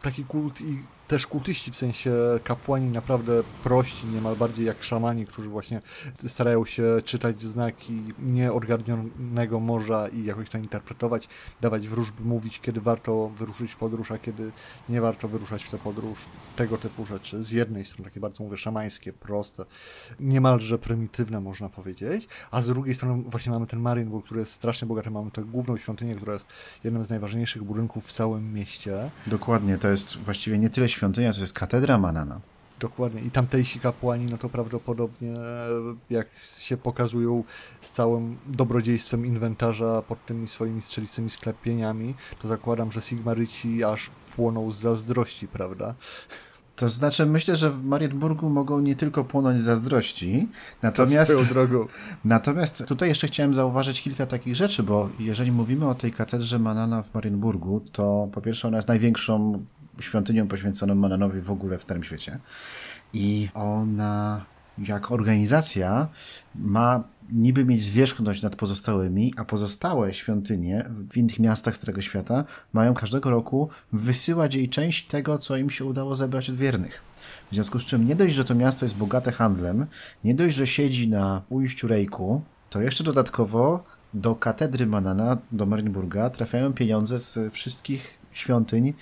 Taki 0.01 0.25
kult 0.25 0.61
i 0.61 0.77
też 1.07 1.27
kultyści, 1.27 1.71
w 1.71 1.75
sensie 1.75 2.11
kapłani 2.43 2.89
naprawdę 2.89 3.43
prości, 3.63 4.07
niemal 4.07 4.35
bardziej 4.35 4.65
jak 4.65 4.83
szamani, 4.83 5.25
którzy 5.25 5.49
właśnie 5.49 5.81
starają 6.27 6.65
się 6.65 6.83
czytać 7.05 7.41
znaki 7.41 8.13
nieodgarnionego 8.19 9.59
morza 9.59 10.07
i 10.07 10.23
jakoś 10.23 10.49
to 10.49 10.57
interpretować, 10.57 11.29
dawać 11.61 11.87
wróżby, 11.87 12.23
mówić, 12.23 12.59
kiedy 12.59 12.81
warto 12.81 13.29
wyruszyć 13.29 13.71
w 13.71 13.77
podróż, 13.77 14.11
a 14.11 14.17
kiedy 14.17 14.51
nie 14.89 15.01
warto 15.01 15.27
wyruszać 15.27 15.63
w 15.63 15.71
tę 15.71 15.77
podróż. 15.77 16.19
Tego 16.55 16.77
typu 16.77 17.05
rzeczy. 17.05 17.43
Z 17.43 17.51
jednej 17.51 17.85
strony 17.85 18.09
takie 18.09 18.19
bardzo, 18.19 18.43
mówię, 18.43 18.57
szamańskie, 18.57 19.13
proste, 19.13 19.65
niemalże 20.19 20.77
prymitywne 20.77 21.41
można 21.41 21.69
powiedzieć, 21.69 22.27
a 22.51 22.61
z 22.61 22.67
drugiej 22.67 22.95
strony 22.95 23.23
właśnie 23.27 23.51
mamy 23.51 23.67
ten 23.67 23.79
Marienburg, 23.79 24.25
który 24.25 24.39
jest 24.39 24.51
strasznie 24.51 24.87
bogaty, 24.87 25.11
mamy 25.11 25.31
tę 25.31 25.43
główną 25.43 25.77
świątynię, 25.77 26.15
która 26.15 26.33
jest 26.33 26.45
jednym 26.83 27.05
z 27.05 27.09
najważniejszych 27.09 27.63
budynków 27.63 28.07
w 28.07 28.11
całym 28.11 28.53
mieście. 28.53 29.09
Dokładnie, 29.27 29.77
to 29.77 29.87
jest 29.87 30.17
właściwie 30.17 30.57
nie 30.57 30.69
tyle 30.69 30.89
świątynia, 30.95 31.33
to 31.33 31.41
jest 31.41 31.53
katedra 31.53 31.97
Manana. 31.97 32.41
Dokładnie. 32.79 33.21
I 33.21 33.31
tamtejsi 33.31 33.79
kapłani, 33.79 34.25
no 34.25 34.37
to 34.37 34.49
prawdopodobnie 34.49 35.33
jak 36.09 36.27
się 36.59 36.77
pokazują 36.77 37.43
z 37.79 37.91
całym 37.91 38.37
dobrodziejstwem 38.47 39.25
inwentarza 39.25 40.01
pod 40.01 40.25
tymi 40.25 40.47
swoimi 40.47 40.81
strzelicymi 40.81 41.29
sklepieniami, 41.29 42.15
to 42.41 42.47
zakładam, 42.47 42.91
że 42.91 43.01
Sigmaryci 43.01 43.83
aż 43.83 44.09
płoną 44.35 44.71
z 44.71 44.79
zazdrości, 44.79 45.47
prawda? 45.47 45.95
To 46.75 46.89
znaczy, 46.89 47.25
myślę, 47.25 47.55
że 47.55 47.71
w 47.71 47.83
Marienburgu 47.83 48.49
mogą 48.49 48.79
nie 48.79 48.95
tylko 48.95 49.23
płonąć 49.23 49.61
zazdrości, 49.61 50.47
natomiast, 50.81 51.49
drogą. 51.49 51.87
natomiast 52.25 52.85
tutaj 52.87 53.09
jeszcze 53.09 53.27
chciałem 53.27 53.53
zauważyć 53.53 54.01
kilka 54.01 54.25
takich 54.25 54.55
rzeczy, 54.55 54.83
bo 54.83 55.09
jeżeli 55.19 55.51
mówimy 55.51 55.87
o 55.87 55.95
tej 55.95 56.11
katedrze 56.11 56.59
Manana 56.59 57.03
w 57.03 57.13
Marienburgu, 57.13 57.81
to 57.91 58.29
po 58.31 58.41
pierwsze 58.41 58.67
ona 58.67 58.77
jest 58.77 58.87
największą 58.87 59.65
świątynią 59.99 60.47
poświęconą 60.47 60.95
Mananowi 60.95 61.41
w 61.41 61.51
ogóle 61.51 61.77
w 61.77 61.83
Starym 61.83 62.03
Świecie. 62.03 62.39
I 63.13 63.49
ona, 63.53 64.45
jak 64.77 65.11
organizacja, 65.11 66.07
ma 66.55 67.03
niby 67.31 67.65
mieć 67.65 67.83
zwierzchność 67.83 68.41
nad 68.41 68.55
pozostałymi, 68.55 69.33
a 69.37 69.45
pozostałe 69.45 70.13
świątynie 70.13 70.85
w 70.89 71.17
innych 71.17 71.39
miastach 71.39 71.75
Starego 71.75 72.01
Świata 72.01 72.43
mają 72.73 72.93
każdego 72.93 73.29
roku 73.29 73.69
wysyłać 73.93 74.55
jej 74.55 74.69
część 74.69 75.07
tego, 75.07 75.37
co 75.37 75.57
im 75.57 75.69
się 75.69 75.85
udało 75.85 76.15
zebrać 76.15 76.49
od 76.49 76.55
wiernych. 76.55 77.01
W 77.51 77.55
związku 77.55 77.79
z 77.79 77.85
czym 77.85 78.07
nie 78.07 78.15
dość, 78.15 78.35
że 78.35 78.45
to 78.45 78.55
miasto 78.55 78.85
jest 78.85 78.97
bogate 78.97 79.31
handlem, 79.31 79.85
nie 80.23 80.35
dość, 80.35 80.55
że 80.55 80.67
siedzi 80.67 81.09
na 81.09 81.41
ujściu 81.49 81.87
Rejku, 81.87 82.41
to 82.69 82.81
jeszcze 82.81 83.03
dodatkowo 83.03 83.83
do 84.13 84.35
katedry 84.35 84.87
Manana, 84.87 85.37
do 85.51 85.65
Marienburga 85.65 86.29
trafiają 86.29 86.73
pieniądze 86.73 87.19
z 87.19 87.53
wszystkich 87.53 88.17
świątyń 88.31 88.93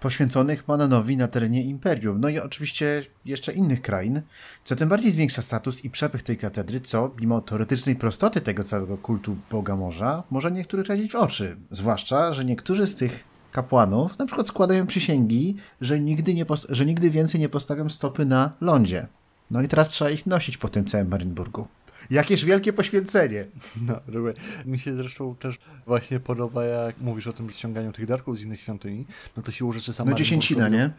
poświęconych 0.00 0.68
Mananowi 0.68 1.16
na 1.16 1.28
terenie 1.28 1.62
Imperium. 1.62 2.20
No 2.20 2.28
i 2.28 2.38
oczywiście 2.38 3.02
jeszcze 3.24 3.52
innych 3.52 3.82
krain, 3.82 4.22
co 4.64 4.76
tym 4.76 4.88
bardziej 4.88 5.10
zwiększa 5.10 5.42
status 5.42 5.84
i 5.84 5.90
przepych 5.90 6.22
tej 6.22 6.36
katedry, 6.36 6.80
co 6.80 7.14
mimo 7.20 7.40
teoretycznej 7.40 7.96
prostoty 7.96 8.40
tego 8.40 8.64
całego 8.64 8.98
kultu 8.98 9.36
Boga 9.50 9.76
Morza, 9.76 10.22
może 10.30 10.52
niektórych 10.52 10.86
radzić 10.86 11.12
w 11.12 11.16
oczy. 11.16 11.56
Zwłaszcza, 11.70 12.32
że 12.32 12.44
niektórzy 12.44 12.86
z 12.86 12.94
tych 12.94 13.24
kapłanów 13.52 14.18
na 14.18 14.26
przykład 14.26 14.48
składają 14.48 14.86
przysięgi, 14.86 15.56
że 15.80 16.00
nigdy, 16.00 16.34
nie 16.34 16.46
że 16.68 16.86
nigdy 16.86 17.10
więcej 17.10 17.40
nie 17.40 17.48
postawią 17.48 17.88
stopy 17.88 18.24
na 18.24 18.52
lądzie. 18.60 19.06
No 19.50 19.62
i 19.62 19.68
teraz 19.68 19.88
trzeba 19.88 20.10
ich 20.10 20.26
nosić 20.26 20.58
po 20.58 20.68
tym 20.68 20.84
całym 20.84 21.08
Marienburgu. 21.08 21.68
Jakież 22.10 22.44
wielkie 22.44 22.72
poświęcenie. 22.72 23.46
No, 23.86 24.00
dobra. 24.08 24.32
Mi 24.66 24.78
się 24.78 24.94
zresztą 24.94 25.34
też 25.34 25.58
właśnie 25.86 26.20
podoba, 26.20 26.64
jak 26.64 26.98
mówisz 27.00 27.26
o 27.26 27.32
tym 27.32 27.50
ściąganiu 27.50 27.92
tych 27.92 28.06
darków 28.06 28.38
z 28.38 28.42
innych 28.42 28.60
świątyni, 28.60 29.04
no 29.36 29.42
to 29.42 29.52
siłą 29.52 29.72
rzeczy 29.72 29.92
sam 29.92 30.08
No 30.08 30.14
dziesięcina, 30.14 30.68
nie? 30.68 30.90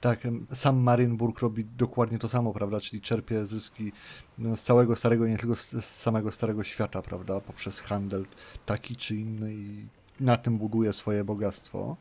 Tak, 0.00 0.20
sam 0.52 0.76
Marienburg 0.76 1.40
robi 1.40 1.64
dokładnie 1.64 2.18
to 2.18 2.28
samo, 2.28 2.52
prawda, 2.52 2.80
czyli 2.80 3.02
czerpie 3.02 3.44
zyski 3.44 3.92
no, 4.38 4.56
z 4.56 4.62
całego 4.62 4.96
starego, 4.96 5.28
nie 5.28 5.38
tylko 5.38 5.56
z, 5.56 5.70
z 5.70 5.84
samego 5.84 6.32
starego 6.32 6.64
świata, 6.64 7.02
prawda, 7.02 7.40
poprzez 7.40 7.80
handel 7.80 8.26
taki 8.66 8.96
czy 8.96 9.16
inny 9.16 9.54
i 9.54 9.86
na 10.20 10.36
tym 10.36 10.58
buduje 10.58 10.92
swoje 10.92 11.24
bogactwo 11.24 11.96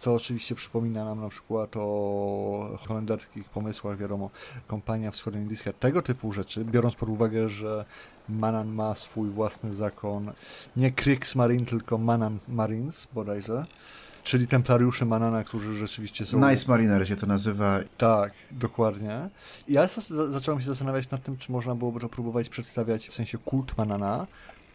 co 0.00 0.14
oczywiście 0.14 0.54
przypomina 0.54 1.04
nam 1.04 1.20
na 1.20 1.28
przykład 1.28 1.76
o 1.76 2.78
holenderskich 2.88 3.48
pomysłach, 3.48 3.98
wiadomo, 3.98 4.30
kompania 4.66 5.10
wschodnioindyjska, 5.10 5.72
tego 5.72 6.02
typu 6.02 6.32
rzeczy, 6.32 6.64
biorąc 6.64 6.94
pod 6.94 7.08
uwagę, 7.08 7.48
że 7.48 7.84
Manan 8.28 8.68
ma 8.68 8.94
swój 8.94 9.30
własny 9.30 9.72
zakon, 9.72 10.32
nie 10.76 10.90
Kriegsmarine, 10.90 11.66
tylko 11.66 11.98
Manan 11.98 12.38
Marines 12.48 13.08
bodajże, 13.12 13.66
czyli 14.22 14.46
templariusze 14.46 15.04
Manana, 15.04 15.44
którzy 15.44 15.74
rzeczywiście 15.74 16.26
są... 16.26 16.50
Nice 16.50 16.64
Mariner 16.68 17.08
się 17.08 17.16
to 17.16 17.26
nazywa. 17.26 17.78
Tak, 17.98 18.32
dokładnie. 18.50 19.28
Ja 19.68 19.88
zacząłem 20.28 20.60
się 20.60 20.66
zastanawiać 20.66 21.10
nad 21.10 21.22
tym, 21.22 21.36
czy 21.36 21.52
można 21.52 21.74
byłoby 21.74 22.00
to 22.00 22.08
próbować 22.08 22.48
przedstawiać 22.48 23.08
w 23.08 23.14
sensie 23.14 23.38
kult 23.38 23.78
Manana, 23.78 24.26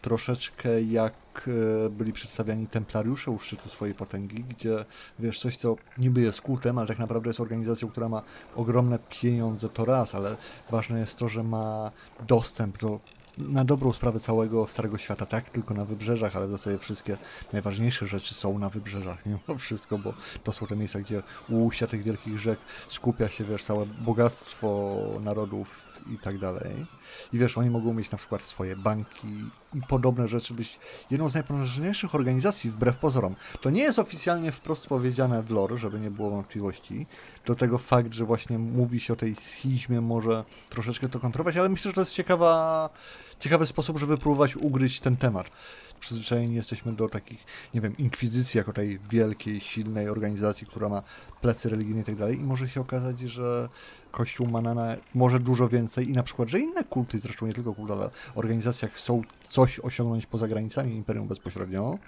troszeczkę 0.02 0.82
jak 0.82 1.48
e, 1.86 1.90
byli 1.90 2.12
przedstawiani 2.12 2.66
templariusze 2.66 3.30
u 3.30 3.38
szczytu 3.38 3.68
swojej 3.68 3.94
potęgi, 3.94 4.44
gdzie 4.44 4.84
wiesz, 5.18 5.40
coś 5.40 5.56
co 5.56 5.76
niby 5.98 6.20
jest 6.20 6.40
kultem, 6.40 6.78
ale 6.78 6.86
tak 6.86 6.98
naprawdę 6.98 7.30
jest 7.30 7.40
organizacją, 7.40 7.88
która 7.88 8.08
ma 8.08 8.22
ogromne 8.56 8.98
pieniądze, 8.98 9.68
to 9.68 9.84
raz, 9.84 10.14
ale 10.14 10.36
ważne 10.70 10.98
jest 10.98 11.18
to, 11.18 11.28
że 11.28 11.42
ma 11.42 11.90
dostęp 12.26 12.78
do 12.78 13.00
na 13.38 13.64
dobrą 13.64 13.92
sprawę 13.92 14.18
całego 14.18 14.66
Starego 14.66 14.98
Świata, 14.98 15.26
tak, 15.26 15.50
tylko 15.50 15.74
na 15.74 15.84
wybrzeżach, 15.84 16.36
ale 16.36 16.46
w 16.46 16.50
zasadzie 16.50 16.78
wszystkie 16.78 17.16
najważniejsze 17.52 18.06
rzeczy 18.06 18.34
są 18.34 18.58
na 18.58 18.68
wybrzeżach, 18.68 19.26
mimo 19.26 19.58
wszystko, 19.58 19.98
bo 19.98 20.14
to 20.44 20.52
są 20.52 20.66
te 20.66 20.76
miejsca, 20.76 21.00
gdzie 21.00 21.22
u 21.48 21.64
ujścia 21.64 21.86
tych 21.86 22.02
wielkich 22.02 22.38
rzek 22.38 22.58
skupia 22.88 23.28
się, 23.28 23.44
wiesz, 23.44 23.64
całe 23.64 23.86
bogactwo 23.86 24.96
narodów 25.20 25.85
i 26.10 26.18
tak 26.18 26.38
dalej. 26.38 26.86
I 27.32 27.38
wiesz, 27.38 27.58
oni 27.58 27.70
mogą 27.70 27.94
mieć 27.94 28.10
na 28.10 28.18
przykład 28.18 28.42
swoje 28.42 28.76
banki 28.76 29.28
i 29.74 29.80
podobne 29.88 30.28
rzeczy, 30.28 30.54
być 30.54 30.78
jedną 31.10 31.28
z 31.28 31.34
najpotężniejszych 31.34 32.14
organizacji 32.14 32.70
wbrew 32.70 32.96
pozorom. 32.96 33.34
To 33.60 33.70
nie 33.70 33.82
jest 33.82 33.98
oficjalnie 33.98 34.52
wprost 34.52 34.86
powiedziane 34.86 35.42
w 35.42 35.50
lore, 35.50 35.78
żeby 35.78 36.00
nie 36.00 36.10
było 36.10 36.30
wątpliwości. 36.30 37.06
Do 37.46 37.54
tego 37.54 37.78
fakt, 37.78 38.14
że 38.14 38.24
właśnie 38.24 38.58
mówi 38.58 39.00
się 39.00 39.12
o 39.12 39.16
tej 39.16 39.34
schizmie 39.34 40.00
może 40.00 40.44
troszeczkę 40.70 41.08
to 41.08 41.20
kontrować, 41.20 41.56
ale 41.56 41.68
myślę, 41.68 41.90
że 41.90 41.94
to 41.94 42.00
jest 42.00 42.14
ciekawa, 42.14 42.90
ciekawy 43.38 43.66
sposób, 43.66 43.98
żeby 43.98 44.18
próbować 44.18 44.56
ugryźć 44.56 45.00
ten 45.00 45.16
temat 45.16 45.50
przyzwyczajeni 45.96 46.54
jesteśmy 46.54 46.92
do 46.92 47.08
takich, 47.08 47.44
nie 47.74 47.80
wiem, 47.80 47.96
inkwizycji 47.96 48.58
jako 48.58 48.72
tej 48.72 48.98
wielkiej, 49.10 49.60
silnej 49.60 50.08
organizacji, 50.08 50.66
która 50.66 50.88
ma 50.88 51.02
plecy 51.40 51.68
religijne 51.68 52.00
i 52.00 52.04
tak 52.04 52.16
dalej 52.16 52.40
i 52.40 52.42
może 52.42 52.68
się 52.68 52.80
okazać, 52.80 53.20
że 53.20 53.68
Kościół 54.10 54.46
Manana 54.46 54.96
może 55.14 55.40
dużo 55.40 55.68
więcej 55.68 56.08
i 56.08 56.12
na 56.12 56.22
przykład, 56.22 56.48
że 56.48 56.58
inne 56.58 56.84
kulty, 56.84 57.18
zresztą 57.18 57.46
nie 57.46 57.52
tylko 57.52 57.74
kulty, 57.74 57.92
ale 57.92 58.10
organizacje 58.34 58.88
chcą 58.88 59.22
coś 59.48 59.80
osiągnąć 59.80 60.26
poza 60.26 60.48
granicami 60.48 60.94
Imperium 60.94 61.28
bezpośrednio, 61.28 61.98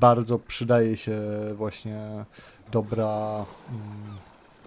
bardzo 0.00 0.38
przydaje 0.38 0.96
się 0.96 1.20
właśnie 1.54 2.24
dobra... 2.72 3.44
Mm, 3.68 4.18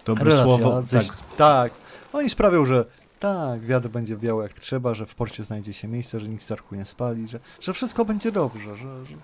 Dobre 0.04 0.36
słowo. 0.36 0.82
tak. 0.90 1.04
tak. 1.36 1.72
Oni 2.12 2.30
sprawią, 2.30 2.64
że 2.64 2.84
tak, 3.20 3.60
wiatr 3.60 3.88
będzie 3.88 4.16
wiał 4.16 4.42
jak 4.42 4.52
trzeba, 4.52 4.94
że 4.94 5.06
w 5.06 5.14
porcie 5.14 5.44
znajdzie 5.44 5.72
się 5.72 5.88
miejsce, 5.88 6.20
że 6.20 6.28
nikt 6.28 6.42
starchu 6.42 6.74
nie 6.74 6.84
spali, 6.84 7.28
że, 7.28 7.40
że 7.60 7.72
wszystko 7.72 8.04
będzie 8.04 8.32
dobrze, 8.32 8.76
że, 8.76 9.06
że... 9.06 9.16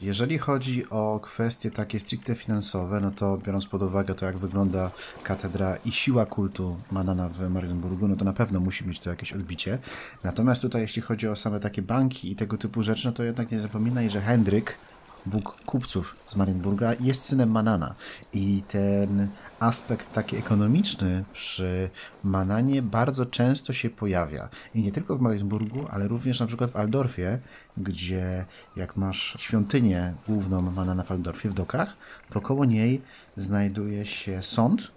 Jeżeli 0.00 0.38
chodzi 0.38 0.90
o 0.90 1.20
kwestie 1.22 1.70
takie 1.70 2.00
stricte 2.00 2.34
finansowe, 2.34 3.00
no 3.00 3.10
to 3.10 3.38
biorąc 3.38 3.66
pod 3.66 3.82
uwagę 3.82 4.14
to, 4.14 4.26
jak 4.26 4.38
wygląda 4.38 4.90
katedra 5.22 5.76
i 5.84 5.92
siła 5.92 6.26
kultu 6.26 6.76
Manana 6.90 7.28
w 7.28 7.50
Marienburgu, 7.50 8.08
no 8.08 8.16
to 8.16 8.24
na 8.24 8.32
pewno 8.32 8.60
musi 8.60 8.88
mieć 8.88 9.00
to 9.00 9.10
jakieś 9.10 9.32
odbicie. 9.32 9.78
Natomiast 10.24 10.62
tutaj, 10.62 10.82
jeśli 10.82 11.02
chodzi 11.02 11.28
o 11.28 11.36
same 11.36 11.60
takie 11.60 11.82
banki 11.82 12.32
i 12.32 12.36
tego 12.36 12.56
typu 12.56 12.82
rzeczy, 12.82 13.06
no 13.06 13.12
to 13.12 13.22
jednak 13.22 13.50
nie 13.50 13.60
zapominaj, 13.60 14.10
że 14.10 14.20
Hendryk 14.20 14.78
Bóg 15.26 15.56
kupców 15.66 16.16
z 16.26 16.36
Marienburga, 16.36 16.94
jest 17.00 17.24
synem 17.24 17.50
Manana. 17.50 17.94
I 18.32 18.62
ten 18.68 19.28
aspekt 19.60 20.12
taki 20.12 20.36
ekonomiczny 20.36 21.24
przy 21.32 21.90
Mananie 22.24 22.82
bardzo 22.82 23.26
często 23.26 23.72
się 23.72 23.90
pojawia. 23.90 24.48
I 24.74 24.82
nie 24.82 24.92
tylko 24.92 25.16
w 25.16 25.20
Marienburgu, 25.20 25.86
ale 25.90 26.08
również 26.08 26.40
na 26.40 26.46
przykład 26.46 26.70
w 26.70 26.76
Aldorfie, 26.76 27.38
gdzie 27.76 28.44
jak 28.76 28.96
masz 28.96 29.36
świątynię 29.40 30.14
główną 30.28 30.62
Manana 30.62 31.02
w 31.02 31.12
Aldorfie, 31.12 31.48
w 31.48 31.54
dokach, 31.54 31.96
to 32.30 32.40
koło 32.40 32.64
niej 32.64 33.02
znajduje 33.36 34.06
się 34.06 34.42
sąd, 34.42 34.90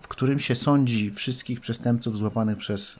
w 0.00 0.08
którym 0.08 0.38
się 0.38 0.54
sądzi 0.54 1.10
wszystkich 1.10 1.60
przestępców 1.60 2.18
złapanych 2.18 2.58
przez 2.58 2.98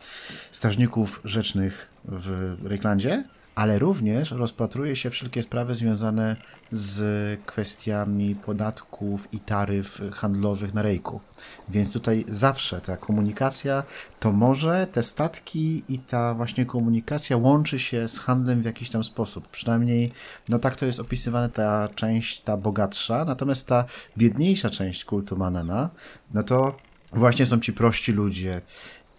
strażników 0.52 1.20
rzecznych 1.24 1.88
w 2.04 2.56
Rejklandzie 2.64 3.24
ale 3.58 3.78
również 3.78 4.30
rozpatruje 4.30 4.96
się 4.96 5.10
wszelkie 5.10 5.42
sprawy 5.42 5.74
związane 5.74 6.36
z 6.72 7.40
kwestiami 7.46 8.34
podatków 8.34 9.28
i 9.32 9.40
taryf 9.40 10.00
handlowych 10.12 10.74
na 10.74 10.82
rejku. 10.82 11.20
Więc 11.68 11.92
tutaj 11.92 12.24
zawsze 12.28 12.80
ta 12.80 12.96
komunikacja 12.96 13.82
to 14.20 14.32
może 14.32 14.86
te 14.92 15.02
statki 15.02 15.82
i 15.88 15.98
ta 15.98 16.34
właśnie 16.34 16.66
komunikacja 16.66 17.36
łączy 17.36 17.78
się 17.78 18.08
z 18.08 18.18
handlem 18.18 18.62
w 18.62 18.64
jakiś 18.64 18.90
tam 18.90 19.04
sposób. 19.04 19.48
Przynajmniej 19.48 20.12
no 20.48 20.58
tak 20.58 20.76
to 20.76 20.86
jest 20.86 21.00
opisywane 21.00 21.48
ta 21.48 21.88
część, 21.94 22.40
ta 22.40 22.56
bogatsza, 22.56 23.24
natomiast 23.24 23.68
ta 23.68 23.84
biedniejsza 24.18 24.70
część 24.70 25.04
kultu 25.04 25.36
Manana, 25.36 25.90
no 26.34 26.42
to 26.42 26.76
właśnie 27.12 27.46
są 27.46 27.60
ci 27.60 27.72
prości 27.72 28.12
ludzie, 28.12 28.60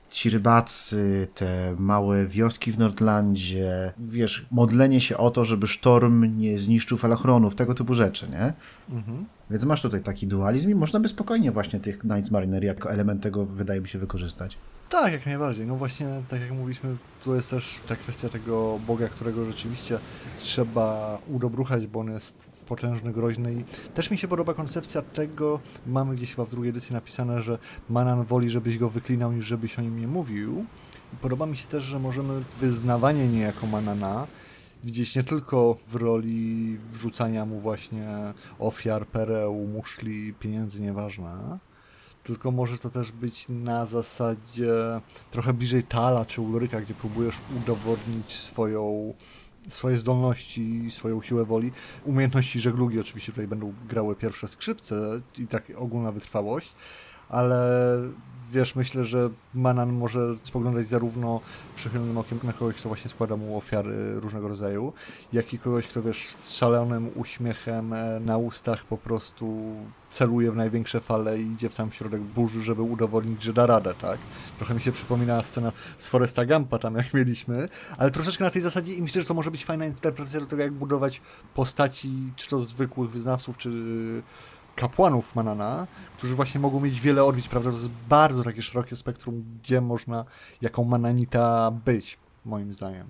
ci 0.10 0.30
rybacy, 0.30 1.28
te 1.36 1.75
małe 1.80 2.28
wioski 2.28 2.72
w 2.72 2.80
Nordlandzie, 2.80 3.94
wiesz, 3.98 4.46
modlenie 4.51 5.01
się 5.01 5.18
o 5.18 5.30
to, 5.30 5.46
żeby 5.46 5.68
sztorm 5.68 6.38
nie 6.38 6.60
zniszczył 6.60 6.98
falachronów, 6.98 7.56
tego 7.56 7.74
typu 7.74 7.94
rzeczy, 7.94 8.28
nie? 8.30 8.54
Mhm. 8.98 9.25
Więc 9.50 9.66
masz 9.66 9.82
tutaj 9.82 10.01
taki 10.01 10.28
dualizm 10.28 10.70
i 10.70 10.75
można 10.75 11.00
by 11.00 11.08
spokojnie 11.08 11.51
właśnie 11.51 11.80
tych 11.80 12.00
Knights 12.00 12.32
Mariner 12.32 12.63
jako 12.63 12.92
element 12.92 13.24
tego, 13.24 13.46
wydaje 13.46 13.82
mi 13.82 13.88
się, 13.88 14.00
wykorzystać. 14.00 14.58
Tak, 14.89 15.13
jak 15.13 15.25
najbardziej. 15.25 15.68
No 15.68 15.75
właśnie, 15.75 16.08
tak 16.30 16.42
jak 16.42 16.51
mówiliśmy, 16.51 16.98
tu 17.24 17.36
jest 17.36 17.50
też 17.50 17.75
ta 17.88 17.96
kwestia 17.96 18.30
tego 18.30 18.80
Boga, 18.88 19.08
którego 19.08 19.46
rzeczywiście 19.46 20.00
trzeba 20.39 21.18
udobruchać, 21.28 21.88
bo 21.88 22.00
on 22.00 22.12
jest 22.12 22.50
potężny, 22.70 23.14
groźny 23.14 23.54
i 23.54 23.64
też 23.94 24.12
mi 24.12 24.18
się 24.18 24.28
podoba 24.28 24.54
koncepcja 24.54 25.02
tego, 25.02 25.60
mamy 25.88 26.16
gdzieś 26.16 26.36
chyba 26.36 26.46
w 26.46 26.50
drugiej 26.50 26.70
edycji 26.70 26.94
napisane, 26.94 27.42
że 27.42 27.58
Manan 27.90 28.24
woli, 28.24 28.50
żebyś 28.50 28.78
go 28.78 28.90
wyklinał, 28.90 29.32
niż 29.32 29.46
żebyś 29.46 29.80
o 29.80 29.82
nim 29.82 30.00
nie 30.00 30.08
mówił. 30.08 30.66
I 31.14 31.18
podoba 31.18 31.46
mi 31.46 31.58
się 31.58 31.68
też, 31.68 31.84
że 31.84 32.00
możemy 32.00 32.44
wyznawanie 32.62 33.28
niejako 33.28 33.68
Manana 33.68 34.28
widzieć 34.84 35.16
nie 35.16 35.24
tylko 35.24 35.78
w 35.88 35.96
roli 35.96 36.78
wrzucania 36.92 37.46
mu 37.46 37.60
właśnie 37.60 38.08
ofiar, 38.60 39.08
pereł, 39.08 39.54
muszli, 39.54 40.34
pieniędzy, 40.34 40.82
nieważne, 40.82 41.60
tylko 42.24 42.52
może 42.52 42.78
to 42.78 42.90
też 42.90 43.12
być 43.12 43.46
na 43.50 43.86
zasadzie 43.86 44.74
trochę 45.32 45.54
bliżej 45.54 45.84
Tala 45.84 46.26
czy 46.26 46.42
Ulryka, 46.42 46.82
gdzie 46.82 46.94
próbujesz 46.94 47.38
udowodnić 47.58 48.32
swoją 48.32 49.14
swoje 49.70 49.98
zdolności, 49.98 50.92
swoją 50.92 51.22
siłę 51.22 51.46
woli. 51.46 51.72
Umiejętności 52.06 52.60
żeglugi 52.60 53.00
oczywiście 53.00 53.32
tutaj 53.32 53.48
będą 53.48 53.74
grały 53.89 54.16
pierwsze 54.16 54.48
skrzypce 54.48 55.22
i 55.38 55.48
tak 55.48 55.72
ogólna 55.75 56.12
wytrwałość, 56.12 56.74
ale 57.30 57.70
wiesz, 58.51 58.75
myślę, 58.75 59.03
że 59.03 59.29
Manan 59.53 59.94
może 59.94 60.36
spoglądać 60.44 60.88
zarówno 60.88 61.41
przychylnym 61.75 62.18
okiem 62.18 62.39
na 62.44 62.53
kogoś, 62.53 62.75
kto 62.75 62.89
właśnie 62.89 63.12
składa 63.12 63.36
mu 63.36 63.58
ofiary 63.58 64.20
różnego 64.20 64.48
rodzaju, 64.48 64.94
jak 65.34 65.53
i 65.53 65.60
kogoś, 65.60 65.88
kto 65.88 66.01
wiesz, 66.01 66.25
z 66.25 66.58
szalonym 66.58 67.10
uśmiechem 67.15 67.94
e, 67.94 68.20
na 68.20 68.38
ustach 68.38 68.86
po 68.86 68.98
prostu 68.98 69.75
celuje 70.10 70.51
w 70.51 70.56
największe 70.56 71.00
fale 71.00 71.39
i 71.41 71.51
idzie 71.51 71.70
w 71.70 71.74
sam 71.74 71.91
środek 71.91 72.22
burzy, 72.22 72.62
żeby 72.62 72.82
udowodnić, 72.82 73.44
że 73.44 73.53
da 73.53 73.65
radę, 73.65 73.94
tak? 74.01 74.20
Trochę 74.58 74.74
mi 74.74 74.82
się 74.82 74.91
przypomina 74.91 75.44
scena 75.44 75.72
z 75.98 76.08
Foresta 76.08 76.46
Gampa 76.46 76.79
tam, 76.79 76.96
jak 76.96 77.13
mieliśmy, 77.13 77.70
ale 77.98 78.12
troszeczkę 78.12 78.44
na 78.44 78.50
tej 78.50 78.62
zasadzie 78.62 78.94
i 78.94 79.01
myślę, 79.01 79.22
że 79.22 79.27
to 79.27 79.34
może 79.34 79.51
być 79.51 79.65
fajna 79.65 79.86
interpretacja 79.86 80.39
do 80.39 80.46
tego, 80.46 80.62
jak 80.62 80.74
budować 80.74 81.22
postaci, 81.53 82.34
czy 82.36 82.50
to 82.50 82.60
zwykłych 82.60 83.10
wyznawców, 83.10 83.58
czy 83.58 83.72
kapłanów 84.76 85.36
Manana, 85.36 85.88
którzy 86.18 86.36
właśnie 86.36 86.60
mogą 86.60 86.80
mieć 86.80 87.02
wiele 87.02 87.24
orbić, 87.24 87.48
prawda? 87.48 87.70
To 87.70 87.76
jest 87.76 87.90
bardzo 88.10 88.44
takie 88.44 88.62
szerokie 88.62 88.96
spektrum, 88.96 89.44
gdzie 89.62 89.82
można, 89.82 90.26
jaką 90.62 90.84
Mananita 90.84 91.72
być, 91.72 92.18
moim 92.46 92.74
zdaniem. 92.74 93.08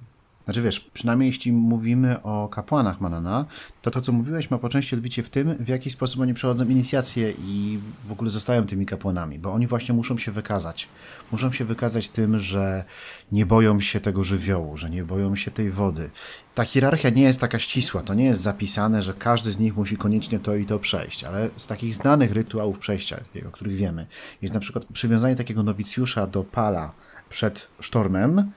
Znaczy 0.50 0.62
wiesz, 0.62 0.80
przynajmniej 0.80 1.28
jeśli 1.28 1.52
mówimy 1.52 2.22
o 2.24 2.48
kapłanach 2.48 3.02
Manana, 3.02 3.46
to 3.82 3.92
to, 3.92 4.02
co 4.02 4.12
mówiłeś, 4.12 4.52
ma 4.52 4.58
po 4.58 4.70
części 4.70 4.96
odbicie 4.96 5.24
w 5.24 5.30
tym, 5.30 5.56
w 5.60 5.68
jaki 5.68 5.90
sposób 5.90 6.22
oni 6.22 6.34
przechodzą 6.34 6.66
inicjację 6.66 7.34
i 7.40 7.80
w 8.00 8.12
ogóle 8.12 8.30
zostają 8.30 8.66
tymi 8.66 8.86
kapłanami, 8.86 9.40
bo 9.40 9.54
oni 9.54 9.68
właśnie 9.68 9.96
muszą 9.96 10.18
się 10.18 10.32
wykazać. 10.32 10.88
Muszą 11.32 11.52
się 11.52 11.66
wykazać 11.66 12.10
tym, 12.10 12.40
że 12.40 12.84
nie 13.32 13.46
boją 13.46 13.80
się 13.80 14.00
tego 14.00 14.24
żywiołu, 14.24 14.78
że 14.78 14.90
nie 14.90 15.04
boją 15.04 15.36
się 15.36 15.52
tej 15.52 15.72
wody. 15.72 16.10
Ta 16.56 16.64
hierarchia 16.64 17.10
nie 17.10 17.24
jest 17.24 17.42
taka 17.42 17.60
ścisła, 17.60 18.02
to 18.02 18.14
nie 18.14 18.26
jest 18.26 18.42
zapisane, 18.42 19.02
że 19.02 19.14
każdy 19.14 19.52
z 19.52 19.60
nich 19.60 19.76
musi 19.76 19.98
koniecznie 19.98 20.40
to 20.40 20.56
i 20.56 20.66
to 20.66 20.80
przejść, 20.80 21.24
ale 21.24 21.50
z 21.56 21.68
takich 21.68 21.96
znanych 21.96 22.32
rytuałów 22.32 22.80
przejścia, 22.80 23.20
o 23.48 23.52
których 23.52 23.76
wiemy, 23.76 24.08
jest 24.42 24.54
na 24.54 24.60
przykład 24.60 24.86
przywiązanie 24.86 25.36
takiego 25.36 25.64
nowicjusza 25.64 26.28
do 26.28 26.44
pala 26.44 26.94
przed 27.30 27.68
sztormem 27.80 28.52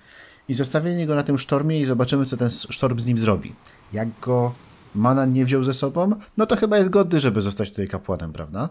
i 0.53 0.55
zostawienie 0.55 1.07
go 1.07 1.15
na 1.15 1.23
tym 1.23 1.39
sztormie 1.39 1.81
i 1.81 1.85
zobaczymy, 1.85 2.25
co 2.25 2.37
ten 2.37 2.51
sztorm 2.51 3.01
z 3.01 3.07
nim 3.07 3.19
zrobi. 3.19 3.55
Jak 3.93 4.09
go 4.21 4.55
Manan 4.95 5.33
nie 5.33 5.45
wziął 5.45 5.65
ze 5.65 5.75
sobą, 5.75 6.11
no 6.37 6.47
to 6.47 6.57
chyba 6.57 6.79
jest 6.79 6.91
godny, 6.91 7.21
żeby 7.21 7.41
zostać 7.41 7.71
tutaj 7.71 7.89
kapłanem, 7.89 8.33
prawda? 8.33 8.69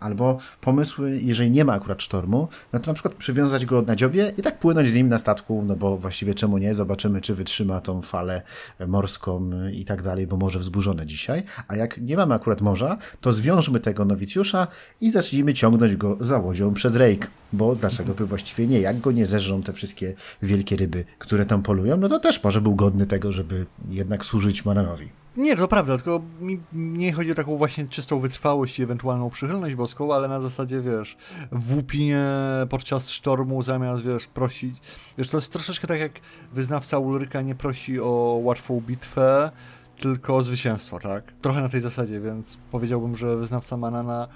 Albo 0.00 0.38
pomysły, 0.60 1.18
jeżeli 1.22 1.50
nie 1.50 1.64
ma 1.64 1.72
akurat 1.72 2.02
sztormu, 2.02 2.48
no 2.72 2.78
to 2.78 2.90
na 2.90 2.94
przykład 2.94 3.14
przywiązać 3.14 3.66
go 3.66 3.82
na 3.82 3.96
dziobie 3.96 4.32
i 4.38 4.42
tak 4.42 4.58
płynąć 4.58 4.88
z 4.88 4.94
nim 4.94 5.08
na 5.08 5.18
statku, 5.18 5.64
no 5.66 5.76
bo 5.76 5.96
właściwie 5.96 6.34
czemu 6.34 6.58
nie? 6.58 6.74
Zobaczymy, 6.74 7.20
czy 7.20 7.34
wytrzyma 7.34 7.80
tą 7.80 8.02
falę 8.02 8.42
morską 8.86 9.50
i 9.72 9.84
tak 9.84 10.02
dalej, 10.02 10.26
bo 10.26 10.36
może 10.36 10.58
wzburzone 10.58 11.06
dzisiaj. 11.06 11.42
A 11.68 11.76
jak 11.76 11.98
nie 12.00 12.16
mamy 12.16 12.34
akurat 12.34 12.60
morza, 12.60 12.98
to 13.20 13.32
zwiążmy 13.32 13.80
tego 13.80 14.04
nowicjusza 14.04 14.66
i 15.00 15.10
zacznijmy 15.10 15.54
ciągnąć 15.54 15.96
go 15.96 16.16
za 16.20 16.38
łodzią 16.38 16.74
przez 16.74 16.96
rejk. 16.96 17.30
Bo 17.52 17.74
dlaczego 17.76 18.14
by 18.14 18.26
właściwie 18.26 18.66
nie? 18.66 18.80
Jak 18.80 19.00
go 19.00 19.12
nie 19.12 19.26
zeżrą 19.26 19.62
te 19.62 19.72
wszystkie 19.72 20.14
wielkie 20.42 20.76
ryby, 20.76 21.04
które 21.18 21.46
tam 21.46 21.62
polują, 21.62 21.96
no 21.96 22.08
to 22.08 22.20
też 22.20 22.44
może 22.44 22.60
był 22.60 22.74
godny 22.74 23.06
tego, 23.06 23.32
żeby 23.32 23.66
jednak 23.88 24.24
służyć 24.24 24.64
Mananowi. 24.64 25.21
Nie, 25.36 25.56
to 25.56 25.68
prawda, 25.68 25.96
tylko 25.96 26.22
mi 26.40 26.60
nie 26.72 27.12
chodzi 27.12 27.32
o 27.32 27.34
taką 27.34 27.56
właśnie 27.56 27.88
czystą 27.88 28.20
wytrwałość 28.20 28.78
i 28.78 28.82
ewentualną 28.82 29.30
przychylność 29.30 29.74
boską, 29.74 30.14
ale 30.14 30.28
na 30.28 30.40
zasadzie, 30.40 30.80
wiesz, 30.80 31.16
włópinie 31.52 32.26
podczas 32.70 33.10
sztormu 33.10 33.62
zamiast, 33.62 34.02
wiesz, 34.02 34.26
prosić... 34.26 34.76
Wiesz, 35.18 35.30
to 35.30 35.36
jest 35.36 35.52
troszeczkę 35.52 35.86
tak 35.86 36.00
jak 36.00 36.12
wyznawca 36.52 36.98
Ulryka 36.98 37.42
nie 37.42 37.54
prosi 37.54 38.00
o 38.00 38.40
łatwą 38.42 38.80
bitwę, 38.80 39.50
tylko 39.98 40.36
o 40.36 40.42
zwycięstwo, 40.42 40.98
tak? 41.00 41.32
Trochę 41.32 41.60
na 41.60 41.68
tej 41.68 41.80
zasadzie, 41.80 42.20
więc 42.20 42.58
powiedziałbym, 42.70 43.16
że 43.16 43.36
wyznawca 43.36 43.76
Manana 43.76 44.28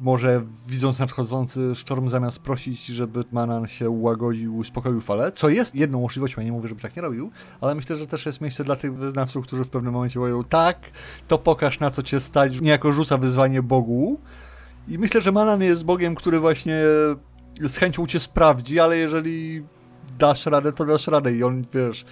może 0.00 0.42
widząc 0.66 0.98
nadchodzący 0.98 1.74
sztorm, 1.74 2.08
zamiast 2.08 2.38
prosić, 2.38 2.86
żeby 2.86 3.24
Manan 3.32 3.66
się 3.66 3.90
ułagodził, 3.90 4.56
uspokoił 4.56 5.00
falę, 5.00 5.32
co 5.32 5.48
jest 5.48 5.74
jedną 5.74 6.00
możliwością, 6.00 6.40
ja 6.40 6.44
nie 6.44 6.52
mówię, 6.52 6.68
żeby 6.68 6.80
tak 6.80 6.96
nie 6.96 7.02
robił, 7.02 7.30
ale 7.60 7.74
myślę, 7.74 7.96
że 7.96 8.06
też 8.06 8.26
jest 8.26 8.40
miejsce 8.40 8.64
dla 8.64 8.76
tych 8.76 8.94
wyznawców, 8.94 9.46
którzy 9.46 9.64
w 9.64 9.70
pewnym 9.70 9.92
momencie 9.92 10.20
mówią, 10.20 10.44
tak, 10.44 10.78
to 11.28 11.38
pokaż 11.38 11.80
na 11.80 11.90
co 11.90 12.02
cię 12.02 12.20
stać, 12.20 12.60
niejako 12.60 12.92
rzuca 12.92 13.18
wyzwanie 13.18 13.62
Bogu. 13.62 14.20
I 14.88 14.98
myślę, 14.98 15.20
że 15.20 15.32
Manan 15.32 15.62
jest 15.62 15.84
Bogiem, 15.84 16.14
który 16.14 16.40
właśnie 16.40 16.82
z 17.62 17.76
chęcią 17.76 18.06
cię 18.06 18.20
sprawdzi, 18.20 18.80
ale 18.80 18.96
jeżeli 18.96 19.64
dasz 20.18 20.46
radę, 20.46 20.72
to 20.72 20.84
dasz 20.84 21.06
radę. 21.06 21.34
I 21.34 21.42
on, 21.42 21.64
wiesz, 21.74 22.04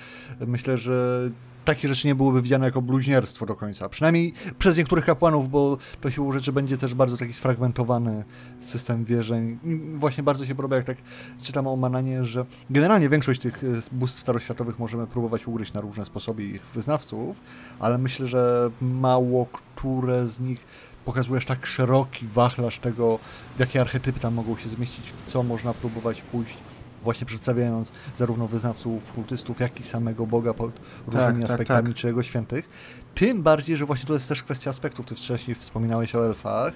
myślę, 0.47 0.79
że 0.79 1.31
takie 1.67 1.89
rzeczy 1.89 2.07
nie 2.07 2.15
byłyby 2.15 2.43
widziane 2.43 2.67
jako 2.67 2.83
bluźnierstwo 2.83 3.47
do 3.47 3.55
końca. 3.55 3.89
Przynajmniej 3.89 4.33
przez 4.59 4.79
niektórych 4.79 5.05
kapłanów, 5.05 5.49
bo 5.49 5.79
to 6.01 6.11
siłą 6.11 6.33
rzeczy 6.33 6.53
będzie 6.53 6.77
też 6.77 6.95
bardzo 6.95 7.17
taki 7.17 7.33
sfragmentowany 7.33 8.25
system 8.61 9.05
wierzeń. 9.05 9.59
Właśnie 9.95 10.23
bardzo 10.23 10.45
się 10.45 10.55
podoba, 10.55 10.77
jak 10.77 10.85
tak 10.85 10.97
czytam 11.43 11.67
o 11.67 11.77
Mananie, 11.77 12.25
że 12.25 12.47
generalnie 12.71 13.09
większość 13.09 13.41
tych 13.41 13.65
e, 13.65 13.67
bóstw 13.93 14.21
staroświatowych 14.21 14.79
możemy 14.79 15.07
próbować 15.07 15.47
ugryźć 15.47 15.73
na 15.73 15.81
różne 15.81 16.05
sposoby 16.05 16.45
ich 16.45 16.63
wyznawców, 16.75 17.41
ale 17.81 17.99
myślę, 17.99 18.27
że 18.27 18.71
mało 18.81 19.47
które 19.77 20.29
z 20.29 20.41
nich 20.41 20.67
pokazujesz 21.05 21.47
tak 21.47 21.67
szeroki 21.67 22.27
wachlarz 22.27 22.79
tego, 22.79 23.19
jakie 23.59 23.81
archetypy 23.81 24.21
tam 24.21 24.35
mogą 24.35 24.57
się 24.57 24.69
zmieścić, 24.69 25.11
w 25.11 25.31
co 25.31 25.43
można 25.43 25.75
próbować 25.75 26.23
pójść 26.23 26.57
właśnie 27.05 27.27
przedstawiając 27.27 27.93
zarówno 28.17 28.47
wyznawców 28.47 29.13
kultystów, 29.13 29.61
jak 29.61 29.81
i 29.81 29.83
samego 29.83 30.27
Boga 30.27 30.55
pod 30.55 30.81
różnymi 31.07 31.27
tak, 31.27 31.43
tak 31.43 31.51
aspektami 31.51 31.87
tak, 31.87 31.87
tak. 31.87 31.95
czy 31.95 32.07
Jego 32.07 32.23
świętych. 32.23 32.69
Tym 33.15 33.43
bardziej, 33.43 33.77
że 33.77 33.87
właśnie 33.87 34.07
to 34.07 34.15
jest 34.15 34.29
też 34.29 34.43
kwestia 34.43 34.71
aspektów. 34.71 35.07
Ty 35.07 35.15
wcześniej 35.15 35.55
wspominałeś 35.55 36.15
o 36.15 36.27
elfach. 36.27 36.75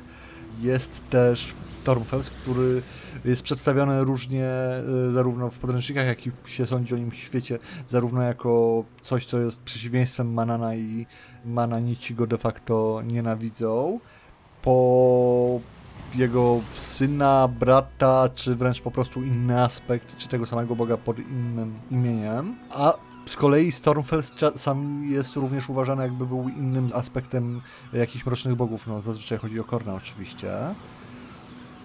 Jest 0.60 1.10
też 1.10 1.54
Stormfels, 1.66 2.30
który 2.30 2.82
jest 3.24 3.42
przedstawiony 3.42 4.04
różnie 4.04 4.48
y, 5.08 5.12
zarówno 5.12 5.50
w 5.50 5.58
podręcznikach, 5.58 6.06
jak 6.06 6.26
i 6.26 6.32
się 6.46 6.66
sądzi 6.66 6.94
o 6.94 6.96
nim 6.96 7.10
w 7.10 7.14
świecie, 7.14 7.58
zarówno 7.88 8.22
jako 8.22 8.84
coś, 9.02 9.26
co 9.26 9.40
jest 9.40 9.62
przeciwieństwem 9.62 10.32
Manana 10.32 10.74
i 10.74 11.06
Mananici 11.44 12.14
go 12.14 12.26
de 12.26 12.38
facto 12.38 13.02
nienawidzą, 13.06 14.00
po 14.62 15.60
jego 16.14 16.60
syna, 16.76 17.48
brata, 17.48 18.28
czy 18.34 18.54
wręcz 18.54 18.80
po 18.80 18.90
prostu 18.90 19.22
inny 19.22 19.62
aspekt, 19.62 20.16
czy 20.16 20.28
tego 20.28 20.46
samego 20.46 20.76
Boga 20.76 20.96
pod 20.96 21.18
innym 21.18 21.74
imieniem. 21.90 22.56
A 22.70 22.94
z 23.26 23.36
kolei 23.36 23.72
Stormfell 23.72 24.22
sam 24.56 25.02
jest 25.10 25.36
również 25.36 25.68
uważany 25.68 26.02
jakby 26.02 26.26
był 26.26 26.48
innym 26.48 26.88
aspektem 26.94 27.60
jakichś 27.92 28.26
mrocznych 28.26 28.54
bogów. 28.54 28.86
No, 28.86 29.00
zazwyczaj 29.00 29.38
chodzi 29.38 29.60
o 29.60 29.64
Korna 29.64 29.94
oczywiście. 29.94 30.50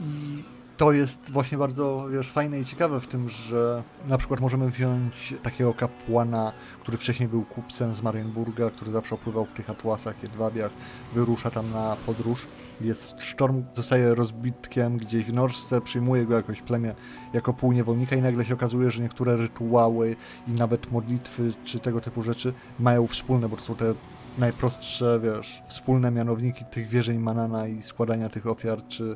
I 0.01 0.43
to 0.77 0.91
jest 0.91 1.31
właśnie 1.31 1.57
bardzo 1.57 2.07
wiesz, 2.11 2.31
fajne 2.31 2.59
i 2.59 2.65
ciekawe 2.65 2.99
w 2.99 3.07
tym, 3.07 3.29
że 3.29 3.83
na 4.07 4.17
przykład 4.17 4.39
możemy 4.39 4.69
wziąć 4.69 5.33
takiego 5.43 5.73
kapłana, 5.73 6.51
który 6.81 6.97
wcześniej 6.97 7.29
był 7.29 7.43
kupcem 7.43 7.93
z 7.93 8.01
Marienburga, 8.01 8.69
który 8.69 8.91
zawsze 8.91 9.15
opływał 9.15 9.45
w 9.45 9.53
tych 9.53 9.69
atłasach, 9.69 10.23
jedwabiach, 10.23 10.71
wyrusza 11.13 11.51
tam 11.51 11.71
na 11.71 11.95
podróż. 12.05 12.47
Jest 12.81 13.21
sztorm, 13.21 13.63
zostaje 13.73 14.15
rozbitkiem 14.15 14.97
gdzieś 14.97 15.25
w 15.25 15.33
Norsce, 15.33 15.81
przyjmuje 15.81 16.25
go 16.25 16.35
jakoś 16.35 16.61
plemię 16.61 16.95
jako 17.33 17.53
półniewolnika 17.53 18.15
i 18.15 18.21
nagle 18.21 18.45
się 18.45 18.53
okazuje, 18.53 18.91
że 18.91 19.03
niektóre 19.03 19.37
rytuały 19.37 20.15
i 20.47 20.51
nawet 20.51 20.91
modlitwy 20.91 21.53
czy 21.63 21.79
tego 21.79 22.01
typu 22.01 22.23
rzeczy 22.23 22.53
mają 22.79 23.07
wspólne, 23.07 23.49
bo 23.49 23.57
to 23.57 23.63
są 23.63 23.75
te 23.75 23.93
najprostsze, 24.37 25.19
wiesz, 25.23 25.63
wspólne 25.67 26.11
mianowniki 26.11 26.65
tych 26.65 26.87
wierzeń 26.87 27.17
Manana 27.17 27.67
i 27.67 27.83
składania 27.83 28.29
tych 28.29 28.47
ofiar, 28.47 28.87
czy 28.87 29.15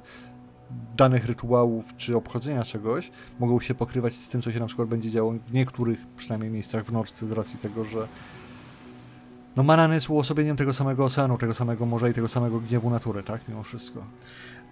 danych 0.97 1.25
rytuałów, 1.25 1.97
czy 1.97 2.17
obchodzenia 2.17 2.63
czegoś, 2.63 3.11
mogą 3.39 3.59
się 3.59 3.75
pokrywać 3.75 4.15
z 4.15 4.29
tym, 4.29 4.41
co 4.41 4.51
się 4.51 4.59
na 4.59 4.65
przykład 4.65 4.87
będzie 4.87 5.11
działo 5.11 5.33
w 5.47 5.53
niektórych 5.53 6.07
przynajmniej 6.17 6.51
miejscach 6.51 6.85
w 6.85 6.91
Norsce 6.91 7.27
z 7.27 7.31
racji 7.31 7.59
tego, 7.59 7.83
że 7.83 8.07
no 9.55 9.63
Manan 9.63 9.93
jest 9.93 10.09
uosobieniem 10.09 10.55
tego 10.55 10.73
samego 10.73 11.05
oceanu, 11.05 11.37
tego 11.37 11.53
samego 11.53 11.85
morza 11.85 12.09
i 12.09 12.13
tego 12.13 12.27
samego 12.27 12.59
gniewu 12.59 12.89
natury, 12.89 13.23
tak? 13.23 13.41
Mimo 13.49 13.63
wszystko. 13.63 14.03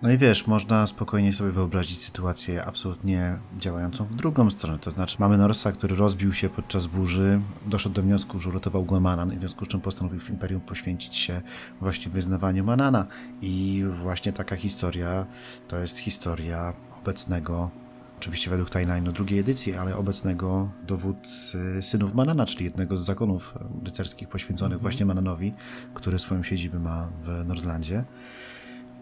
No 0.01 0.11
i 0.11 0.17
wiesz, 0.17 0.47
można 0.47 0.87
spokojnie 0.87 1.33
sobie 1.33 1.51
wyobrazić 1.51 2.01
sytuację 2.01 2.65
absolutnie 2.65 3.37
działającą 3.57 4.05
w 4.05 4.15
drugą 4.15 4.49
stronę. 4.49 4.79
To 4.79 4.91
znaczy, 4.91 5.17
mamy 5.19 5.37
Norsa, 5.37 5.71
który 5.71 5.95
rozbił 5.95 6.33
się 6.33 6.49
podczas 6.49 6.85
burzy, 6.85 7.41
doszedł 7.65 7.95
do 7.95 8.01
wniosku, 8.01 8.39
że 8.39 8.49
uratował 8.49 8.85
go 8.85 8.99
Manan, 8.99 9.33
i 9.33 9.35
w 9.35 9.39
związku 9.39 9.65
z 9.65 9.67
czym 9.67 9.81
postanowił 9.81 10.19
w 10.19 10.29
Imperium 10.29 10.61
poświęcić 10.61 11.15
się 11.15 11.41
właśnie 11.81 12.11
wyznawaniu 12.11 12.63
Manana. 12.63 13.05
I 13.41 13.83
właśnie 14.03 14.33
taka 14.33 14.55
historia 14.55 15.25
to 15.67 15.77
jest 15.77 15.97
historia 15.97 16.73
obecnego 16.99 17.69
oczywiście 18.17 18.49
według 18.49 18.69
timeline'u 18.69 19.11
drugiej 19.11 19.39
edycji, 19.39 19.75
ale 19.75 19.95
obecnego 19.95 20.71
dowódcy 20.87 21.81
synów 21.81 22.15
Manana, 22.15 22.45
czyli 22.45 22.65
jednego 22.65 22.97
z 22.97 23.05
zakonów 23.05 23.53
rycerskich 23.85 24.29
poświęconych 24.29 24.75
mhm. 24.75 24.81
właśnie 24.81 25.05
Mananowi, 25.05 25.53
który 25.93 26.19
swoją 26.19 26.43
siedzibę 26.43 26.79
ma 26.79 27.09
w 27.19 27.45
Nordlandzie. 27.45 28.03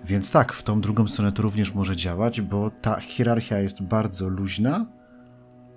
Więc 0.03 0.31
tak, 0.31 0.53
w 0.53 0.63
tą 0.63 0.81
drugą 0.81 1.07
stronę 1.07 1.31
to 1.31 1.41
również 1.41 1.73
może 1.73 1.95
działać, 1.95 2.41
bo 2.41 2.71
ta 2.81 2.99
hierarchia 2.99 3.59
jest 3.59 3.83
bardzo 3.83 4.29
luźna, 4.29 4.85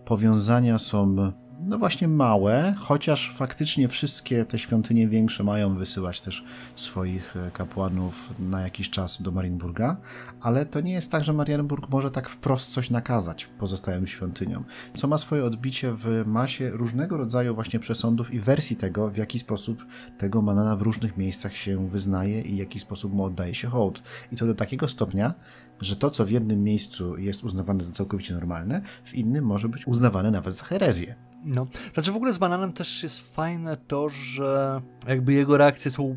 powiązania 0.04 0.78
są 0.78 1.16
no 1.60 1.78
właśnie 1.78 2.08
małe, 2.08 2.74
chociaż 2.78 3.32
faktycznie 3.36 3.88
wszystkie 3.88 4.44
te 4.44 4.58
świątynie 4.58 5.08
większe 5.08 5.44
mają 5.44 5.74
wysyłać 5.74 6.20
też 6.20 6.44
swoich 6.74 7.36
e, 7.36 7.50
kapłanów 7.50 8.34
na 8.38 8.60
jakiś 8.60 8.90
czas 8.90 9.22
do 9.22 9.30
Marienburga, 9.30 9.96
ale 10.40 10.66
to 10.66 10.80
nie 10.80 10.92
jest 10.92 11.10
tak, 11.10 11.24
że 11.24 11.32
Marienburg 11.32 11.88
może 11.88 12.10
tak 12.10 12.28
wprost 12.28 12.70
coś 12.70 12.90
nakazać 12.90 13.46
pozostałym 13.46 14.06
świątyniom, 14.06 14.64
co 14.94 15.08
ma 15.08 15.18
swoje 15.18 15.44
odbicie 15.44 15.92
w 15.92 16.22
masie 16.26 16.70
różnego 16.70 17.16
rodzaju 17.16 17.54
właśnie 17.54 17.80
przesądów 17.80 18.34
i 18.34 18.40
wersji 18.40 18.76
tego, 18.76 19.08
w 19.08 19.16
jaki 19.16 19.38
sposób 19.38 19.86
tego 20.18 20.42
Manana 20.42 20.76
w 20.76 20.82
różnych 20.82 21.16
miejscach 21.16 21.56
się 21.56 21.88
wyznaje 21.88 22.40
i 22.40 22.54
w 22.54 22.58
jaki 22.58 22.80
sposób 22.80 23.14
mu 23.14 23.24
oddaje 23.24 23.54
się 23.54 23.68
hołd. 23.68 24.02
I 24.32 24.36
to 24.36 24.46
do 24.46 24.54
takiego 24.54 24.88
stopnia, 24.88 25.34
że 25.80 25.96
to, 25.96 26.10
co 26.10 26.24
w 26.24 26.30
jednym 26.30 26.64
miejscu 26.64 27.18
jest 27.18 27.44
uznawane 27.44 27.84
za 27.84 27.92
całkowicie 27.92 28.34
normalne, 28.34 28.80
w 29.04 29.14
innym 29.14 29.44
może 29.44 29.68
być 29.68 29.86
uznawane 29.86 30.30
nawet 30.30 30.54
za 30.54 30.64
herezję. 30.64 31.27
No, 31.44 31.66
znaczy 31.94 32.12
w 32.12 32.16
ogóle 32.16 32.32
z 32.32 32.38
Bananem 32.38 32.72
też 32.72 33.02
jest 33.02 33.34
fajne 33.34 33.76
to, 33.76 34.08
że 34.08 34.80
jakby 35.08 35.32
jego 35.32 35.56
reakcje 35.56 35.90
są 35.90 36.16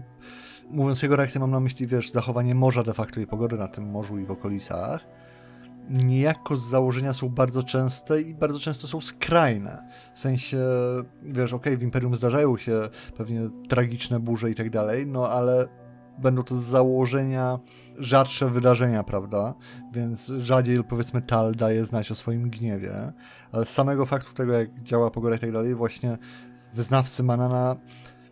mówiąc 0.72 1.04
jego 1.04 1.16
reakcję 1.16 1.42
mam 1.42 1.52
na 1.52 1.60
myśli, 1.60 1.88
wiesz, 1.88 2.12
zachowanie 2.12 2.56
morza 2.56 2.84
de 2.84 2.94
facto 2.94 3.20
i 3.20 3.28
pogody 3.28 3.58
na 3.58 3.68
tym 3.68 3.90
morzu 3.90 4.20
i 4.20 4.26
w 4.26 4.32
okolicach, 4.32 5.06
niejako 5.90 6.58
z 6.58 6.70
założenia 6.70 7.14
są 7.14 7.30
bardzo 7.30 7.64
częste 7.64 8.22
i 8.22 8.36
bardzo 8.36 8.60
często 8.60 8.88
są 8.88 9.02
skrajne. 9.02 9.88
W 10.14 10.20
sensie, 10.20 10.58
wiesz, 11.24 11.54
okej, 11.54 11.74
okay, 11.74 11.78
w 11.78 11.84
Imperium 11.84 12.16
zdarzają 12.16 12.58
się 12.58 12.90
pewnie 13.18 13.42
tragiczne 13.70 14.20
burze 14.20 14.52
i 14.52 14.56
tak 14.56 14.70
dalej, 14.70 15.08
no 15.08 15.30
ale 15.30 15.68
będą 16.22 16.44
to 16.44 16.56
z 16.56 16.64
założenia 16.64 17.60
rzadsze 17.98 18.50
wydarzenia, 18.50 19.04
prawda? 19.04 19.54
Więc 19.94 20.28
rzadziej, 20.28 20.84
powiedzmy, 20.84 21.22
Tal 21.22 21.56
daje 21.56 21.86
znać 21.86 22.12
o 22.12 22.16
swoim 22.16 22.50
gniewie, 22.50 23.14
ale 23.52 23.66
z 23.66 23.70
samego 23.70 24.06
faktu 24.06 24.34
tego, 24.34 24.54
jak 24.54 24.84
działa 24.84 25.12
pogoda 25.12 25.36
i 25.36 25.40
tak 25.40 25.52
dalej, 25.52 25.76
właśnie 25.76 26.18
wyznawcy 26.74 27.24
Manana, 27.24 27.76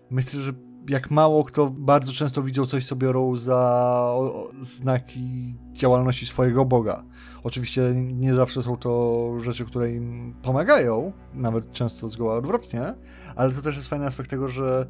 myślę, 0.10 0.41
że 0.41 0.54
jak 0.89 1.12
mało 1.12 1.43
kto 1.43 1.69
bardzo 1.69 2.13
często 2.13 2.43
widział 2.43 2.65
coś, 2.65 2.86
co 2.86 2.95
biorą 2.95 3.36
za 3.36 4.13
znaki 4.62 5.56
działalności 5.71 6.25
swojego 6.25 6.65
Boga. 6.65 7.04
Oczywiście 7.43 7.82
nie 7.95 8.36
zawsze 8.36 8.63
są 8.63 8.78
to 8.78 9.34
rzeczy, 9.39 9.65
które 9.65 9.91
im 9.91 10.36
pomagają, 10.41 11.12
nawet 11.34 11.71
często 11.71 12.10
zgoła 12.10 12.36
odwrotnie, 12.36 12.93
ale 13.36 13.54
to 13.54 13.62
też 13.62 13.75
jest 13.75 13.89
fajny 13.89 14.06
aspekt 14.06 14.30
tego, 14.30 14.47
że 14.47 14.88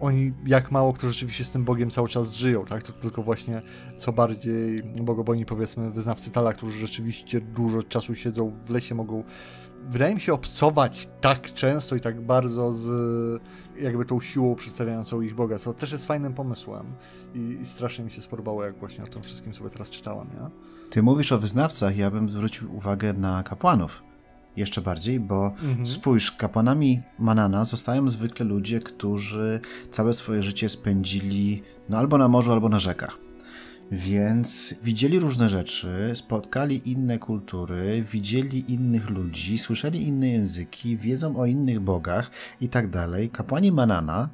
oni, 0.00 0.32
jak 0.46 0.70
mało 0.70 0.92
kto 0.92 1.08
rzeczywiście 1.08 1.44
z 1.44 1.50
tym 1.50 1.64
Bogiem 1.64 1.90
cały 1.90 2.08
czas 2.08 2.32
żyją, 2.32 2.64
tak? 2.66 2.82
To 2.82 2.92
tylko 2.92 3.22
właśnie 3.22 3.62
co 3.98 4.12
bardziej 4.12 4.82
bogobojni, 4.82 5.46
powiedzmy, 5.46 5.90
wyznawcy 5.90 6.30
Tala, 6.30 6.52
którzy 6.52 6.78
rzeczywiście 6.78 7.40
dużo 7.40 7.82
czasu 7.82 8.14
siedzą 8.14 8.50
w 8.50 8.70
lesie, 8.70 8.94
mogą 8.94 9.24
wydaje 9.90 10.14
mi 10.14 10.20
się 10.20 10.34
obcować 10.34 11.08
tak 11.20 11.42
często 11.42 11.96
i 11.96 12.00
tak 12.00 12.20
bardzo 12.20 12.72
z 12.72 13.42
jakby 13.80 14.04
tą 14.04 14.20
siłą 14.20 14.54
przedstawiającą 14.54 15.20
ich 15.20 15.34
Boga, 15.34 15.58
co 15.58 15.74
też 15.74 15.92
jest 15.92 16.06
fajnym 16.06 16.34
pomysłem 16.34 16.86
i, 17.34 17.38
i 17.60 17.64
strasznie 17.66 18.04
mi 18.04 18.10
się 18.10 18.22
spodobało, 18.22 18.64
jak 18.64 18.78
właśnie 18.78 19.04
o 19.04 19.06
tym 19.06 19.22
wszystkim 19.22 19.54
sobie 19.54 19.70
teraz 19.70 19.90
czytałem, 19.90 20.28
nie? 20.28 20.50
Ty 20.90 21.02
mówisz 21.02 21.32
o 21.32 21.38
wyznawcach, 21.38 21.96
ja 21.96 22.10
bym 22.10 22.28
zwrócił 22.28 22.76
uwagę 22.76 23.12
na 23.12 23.42
kapłanów 23.42 24.02
jeszcze 24.56 24.80
bardziej, 24.80 25.20
bo 25.20 25.46
mhm. 25.46 25.86
spójrz, 25.86 26.32
kapłanami 26.32 27.02
Manana 27.18 27.64
zostają 27.64 28.10
zwykle 28.10 28.46
ludzie, 28.46 28.80
którzy 28.80 29.60
całe 29.90 30.12
swoje 30.12 30.42
życie 30.42 30.68
spędzili 30.68 31.62
no, 31.88 31.98
albo 31.98 32.18
na 32.18 32.28
morzu, 32.28 32.52
albo 32.52 32.68
na 32.68 32.78
rzekach. 32.78 33.18
Więc 33.92 34.74
widzieli 34.82 35.18
różne 35.18 35.48
rzeczy, 35.48 36.10
spotkali 36.14 36.90
inne 36.90 37.18
kultury, 37.18 38.04
widzieli 38.12 38.72
innych 38.72 39.10
ludzi, 39.10 39.58
słyszeli 39.58 40.06
inne 40.06 40.28
języki, 40.28 40.96
wiedzą 40.96 41.36
o 41.36 41.46
innych 41.46 41.80
bogach 41.80 42.30
i 42.60 42.68
tak 42.68 42.90
dalej. 42.90 43.30
Kapłani 43.30 43.72
Manana, 43.72 44.28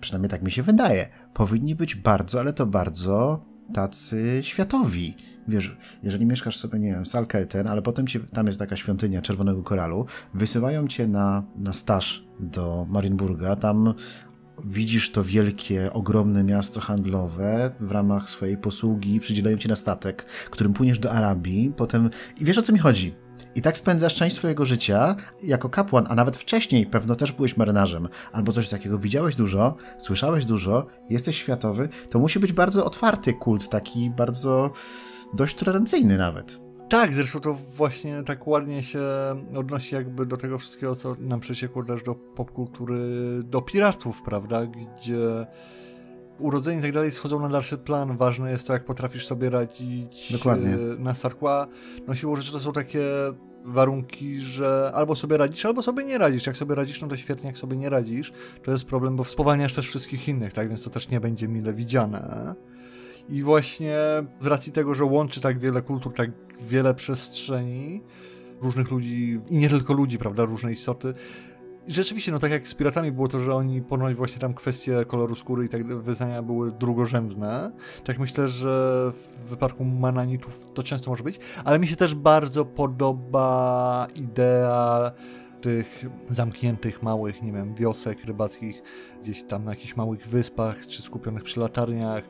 przynajmniej 0.00 0.30
tak 0.30 0.42
mi 0.42 0.50
się 0.50 0.62
wydaje, 0.62 1.08
powinni 1.34 1.74
być 1.74 1.94
bardzo, 1.94 2.40
ale 2.40 2.52
to 2.52 2.66
bardzo 2.66 3.40
tacy 3.74 4.38
światowi. 4.42 5.14
Wiesz, 5.48 5.76
jeżeli 6.02 6.26
mieszkasz 6.26 6.56
sobie, 6.56 6.78
nie 6.78 6.90
wiem, 6.90 7.06
Salkelten, 7.06 7.66
ale 7.66 7.82
potem 7.82 8.06
ci, 8.06 8.20
tam 8.20 8.46
jest 8.46 8.58
taka 8.58 8.76
świątynia 8.76 9.22
Czerwonego 9.22 9.62
Koralu, 9.62 10.06
wysyłają 10.34 10.88
cię 10.88 11.08
na, 11.08 11.42
na 11.56 11.72
staż 11.72 12.24
do 12.40 12.86
Marienburga, 12.88 13.56
tam 13.56 13.94
widzisz 14.64 15.12
to 15.12 15.24
wielkie, 15.24 15.92
ogromne 15.92 16.44
miasto 16.44 16.80
handlowe 16.80 17.70
w 17.80 17.90
ramach 17.90 18.30
swojej 18.30 18.56
posługi, 18.56 19.20
przydzielają 19.20 19.56
cię 19.56 19.68
na 19.68 19.76
statek, 19.76 20.24
którym 20.24 20.72
płyniesz 20.72 20.98
do 20.98 21.12
Arabii, 21.12 21.72
potem... 21.76 22.10
I 22.40 22.44
wiesz 22.44 22.58
o 22.58 22.62
co 22.62 22.72
mi 22.72 22.78
chodzi? 22.78 23.14
I 23.56 23.62
tak 23.62 23.78
spędzasz 23.78 24.14
część 24.14 24.36
swojego 24.36 24.64
życia 24.64 25.16
jako 25.42 25.68
kapłan, 25.68 26.06
a 26.08 26.14
nawet 26.14 26.36
wcześniej 26.36 26.86
pewno 26.86 27.14
też 27.14 27.32
byłeś 27.32 27.56
marynarzem, 27.56 28.08
albo 28.32 28.52
coś 28.52 28.68
takiego. 28.68 28.98
Widziałeś 28.98 29.36
dużo, 29.36 29.74
słyszałeś 29.98 30.44
dużo, 30.44 30.86
jesteś 31.10 31.36
światowy. 31.36 31.88
To 32.10 32.18
musi 32.18 32.40
być 32.40 32.52
bardzo 32.52 32.84
otwarty 32.84 33.34
kult, 33.34 33.68
taki 33.68 34.10
bardzo 34.10 34.70
dość 35.34 35.54
tolerancyjny 35.54 36.18
nawet. 36.18 36.60
Tak, 36.88 37.14
zresztą 37.14 37.40
to 37.40 37.54
właśnie 37.54 38.22
tak 38.22 38.46
ładnie 38.46 38.82
się 38.82 39.00
odnosi 39.56 39.94
jakby 39.94 40.26
do 40.26 40.36
tego 40.36 40.58
wszystkiego, 40.58 40.96
co 40.96 41.16
nam 41.20 41.40
przeciekło 41.40 41.84
też 41.84 42.02
do 42.02 42.14
popkultury, 42.14 42.98
do 43.42 43.62
piratów, 43.62 44.22
prawda, 44.22 44.66
gdzie 44.66 45.46
urodzenie 46.38 46.78
i 46.78 46.82
tak 46.82 46.92
dalej 46.92 47.10
schodzą 47.10 47.40
na 47.40 47.48
dalszy 47.48 47.78
plan. 47.78 48.16
Ważne 48.16 48.50
jest 48.50 48.66
to, 48.66 48.72
jak 48.72 48.84
potrafisz 48.84 49.26
sobie 49.26 49.50
radzić 49.50 50.32
Dokładnie. 50.32 50.74
E, 50.74 50.78
na 50.98 51.14
Sarkła. 51.14 51.66
No 52.06 52.14
siłą 52.14 52.36
rzeczy 52.36 52.52
to 52.52 52.60
są 52.60 52.72
takie 52.72 53.00
warunki, 53.64 54.40
że 54.40 54.92
albo 54.94 55.16
sobie 55.16 55.36
radzisz, 55.36 55.66
albo 55.66 55.82
sobie 55.82 56.04
nie 56.04 56.18
radzisz. 56.18 56.46
Jak 56.46 56.56
sobie 56.56 56.74
radzisz, 56.74 57.02
no 57.02 57.08
to 57.08 57.16
świetnie, 57.16 57.46
jak 57.46 57.58
sobie 57.58 57.76
nie 57.76 57.90
radzisz, 57.90 58.32
to 58.64 58.70
jest 58.70 58.84
problem, 58.84 59.16
bo 59.16 59.24
spowalniasz 59.24 59.74
też 59.74 59.88
wszystkich 59.88 60.28
innych, 60.28 60.52
tak, 60.52 60.68
więc 60.68 60.82
to 60.82 60.90
też 60.90 61.08
nie 61.08 61.20
będzie 61.20 61.48
mile 61.48 61.74
widziane. 61.74 62.54
I 63.28 63.42
właśnie 63.42 63.96
z 64.40 64.46
racji 64.46 64.72
tego, 64.72 64.94
że 64.94 65.04
łączy 65.04 65.40
tak 65.40 65.58
wiele 65.58 65.82
kultur, 65.82 66.14
tak 66.14 66.30
wiele 66.60 66.94
przestrzeni, 66.94 68.02
różnych 68.62 68.90
ludzi, 68.90 69.40
i 69.48 69.56
nie 69.58 69.68
tylko 69.68 69.94
ludzi, 69.94 70.18
prawda, 70.18 70.44
różne 70.44 70.72
istoty, 70.72 71.14
rzeczywiście, 71.88 72.32
no 72.32 72.38
tak 72.38 72.50
jak 72.50 72.68
z 72.68 72.74
piratami 72.74 73.12
było 73.12 73.28
to, 73.28 73.38
że 73.38 73.54
oni 73.54 73.82
ponoć 73.82 74.16
właśnie 74.16 74.38
tam 74.38 74.54
kwestie 74.54 75.04
koloru 75.04 75.34
skóry 75.34 75.64
i 75.64 75.68
tak 75.68 75.86
wyznania 75.86 76.42
były 76.42 76.72
drugorzędne. 76.72 77.72
Tak 78.04 78.18
myślę, 78.18 78.48
że 78.48 79.12
w 79.44 79.48
wypadku 79.48 79.84
mananitów 79.84 80.66
to 80.74 80.82
często 80.82 81.10
może 81.10 81.24
być, 81.24 81.38
ale 81.64 81.78
mi 81.78 81.86
się 81.86 81.96
też 81.96 82.14
bardzo 82.14 82.64
podoba 82.64 84.06
idea 84.14 85.12
tych 85.60 86.04
zamkniętych 86.30 87.02
małych, 87.02 87.42
nie 87.42 87.52
wiem, 87.52 87.74
wiosek 87.74 88.24
rybackich 88.24 88.82
gdzieś 89.22 89.42
tam 89.42 89.64
na 89.64 89.70
jakichś 89.70 89.96
małych 89.96 90.28
wyspach, 90.28 90.86
czy 90.86 91.02
skupionych 91.02 91.42
przy 91.42 91.60
latarniach. 91.60 92.24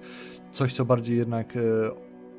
Coś, 0.53 0.73
co 0.73 0.85
bardziej 0.85 1.17
jednak 1.17 1.57
e, 1.57 1.61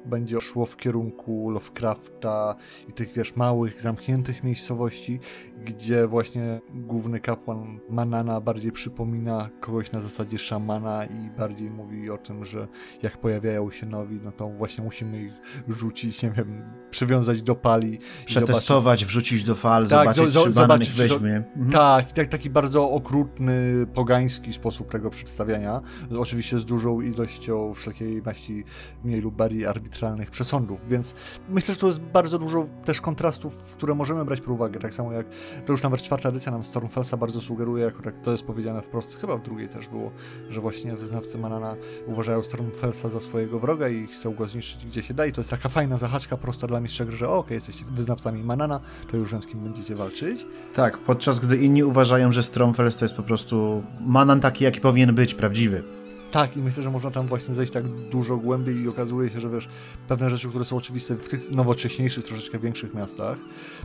będzie 0.07 0.41
szło 0.41 0.65
w 0.65 0.77
kierunku 0.77 1.49
Lovecrafta 1.49 2.55
i 2.89 2.93
tych, 2.93 3.13
wiesz, 3.13 3.35
małych, 3.35 3.81
zamkniętych 3.81 4.43
miejscowości, 4.43 5.19
gdzie 5.65 6.07
właśnie 6.07 6.59
główny 6.73 7.19
kapłan 7.19 7.79
Manana 7.89 8.41
bardziej 8.41 8.71
przypomina 8.71 9.49
kogoś 9.59 9.91
na 9.91 10.01
zasadzie 10.01 10.39
szamana 10.39 11.05
i 11.05 11.29
bardziej 11.37 11.69
mówi 11.69 12.09
o 12.09 12.17
tym, 12.17 12.45
że 12.45 12.67
jak 13.03 13.17
pojawiają 13.17 13.71
się 13.71 13.85
nowi, 13.85 14.19
no 14.23 14.31
to 14.31 14.49
właśnie 14.49 14.83
musimy 14.83 15.23
ich 15.23 15.33
rzucić, 15.67 16.23
nie 16.23 16.31
wiem, 16.31 16.63
przywiązać 16.91 17.41
do 17.41 17.55
pali. 17.55 17.99
Przetestować, 18.25 19.05
wrzucić 19.05 19.43
do 19.43 19.55
fal, 19.55 19.87
tak, 19.87 20.15
zobaczyć, 20.15 20.43
czy 20.43 20.51
zobaczyć, 20.51 20.91
weźmie. 20.91 21.35
Mhm. 21.35 21.71
Tak, 21.71 22.11
tak, 22.11 22.27
taki 22.27 22.49
bardzo 22.49 22.91
okrutny, 22.91 23.87
pogański 23.93 24.53
sposób 24.53 24.91
tego 24.91 25.09
przedstawiania. 25.09 25.81
Oczywiście 26.19 26.59
z 26.59 26.65
dużą 26.65 27.01
ilością 27.01 27.73
wszelkiej 27.73 28.21
maści 28.21 28.63
mniej 29.03 29.21
lub 29.21 29.35
bardziej 29.35 29.65
arbitralnych 29.97 30.31
przesądów, 30.31 30.87
więc 30.89 31.15
myślę, 31.49 31.73
że 31.73 31.79
to 31.79 31.87
jest 31.87 31.99
bardzo 31.99 32.37
dużo 32.37 32.67
też 32.85 33.01
kontrastów, 33.01 33.57
które 33.57 33.95
możemy 33.95 34.25
brać 34.25 34.41
pod 34.41 34.49
uwagę, 34.49 34.79
tak 34.79 34.93
samo 34.93 35.11
jak 35.11 35.25
to 35.65 35.73
już 35.73 35.83
nawet 35.83 36.01
czwarta 36.01 36.29
edycja 36.29 36.51
nam 36.51 36.63
Stormfellsa 36.63 37.17
bardzo 37.17 37.41
sugeruje, 37.41 37.83
jako 37.83 38.01
tak 38.01 38.21
to 38.21 38.31
jest 38.31 38.43
powiedziane 38.43 38.81
wprost, 38.81 39.21
chyba 39.21 39.37
w 39.37 39.41
drugiej 39.41 39.67
też 39.67 39.87
było, 39.87 40.11
że 40.49 40.61
właśnie 40.61 40.95
wyznawcy 40.95 41.37
Manana 41.37 41.75
uważają 42.07 42.43
Stormfellsa 42.43 43.09
za 43.09 43.19
swojego 43.19 43.59
wroga 43.59 43.89
i 43.89 44.07
chcą 44.07 44.33
go 44.33 44.45
zniszczyć 44.45 44.85
gdzie 44.85 45.03
się 45.03 45.13
da 45.13 45.25
i 45.25 45.31
to 45.31 45.41
jest 45.41 45.49
taka 45.49 45.69
fajna 45.69 45.97
zahaczka 45.97 46.37
prosta 46.37 46.67
dla 46.67 46.79
mistrza 46.79 47.05
gry, 47.05 47.17
że 47.17 47.29
okej, 47.29 47.55
jesteście 47.55 47.85
wyznawcami 47.85 48.43
Manana, 48.43 48.79
to 49.11 49.17
już 49.17 49.31
z 49.31 49.47
kim 49.47 49.59
będziecie 49.59 49.95
walczyć. 49.95 50.45
Tak, 50.75 50.97
podczas 50.97 51.39
gdy 51.39 51.57
inni 51.57 51.83
uważają, 51.83 52.31
że 52.31 52.43
Stormfells 52.43 52.97
to 52.97 53.05
jest 53.05 53.15
po 53.15 53.23
prostu 53.23 53.83
Manan 53.99 54.39
taki, 54.39 54.63
jaki 54.63 54.81
powinien 54.81 55.15
być, 55.15 55.33
prawdziwy. 55.33 55.83
Tak, 56.31 56.57
i 56.57 56.59
myślę, 56.59 56.83
że 56.83 56.91
można 56.91 57.11
tam 57.11 57.27
właśnie 57.27 57.55
zejść 57.55 57.73
tak 57.73 58.09
dużo 58.09 58.37
głębiej 58.37 58.75
i 58.75 58.87
okazuje 58.87 59.29
się, 59.29 59.41
że 59.41 59.49
wiesz, 59.49 59.69
pewne 60.07 60.29
rzeczy, 60.29 60.49
które 60.49 60.65
są 60.65 60.77
oczywiste 60.77 61.15
w 61.15 61.29
tych 61.29 61.51
nowocześniejszych, 61.51 62.23
troszeczkę 62.23 62.59
większych 62.59 62.93
miastach, 62.93 63.37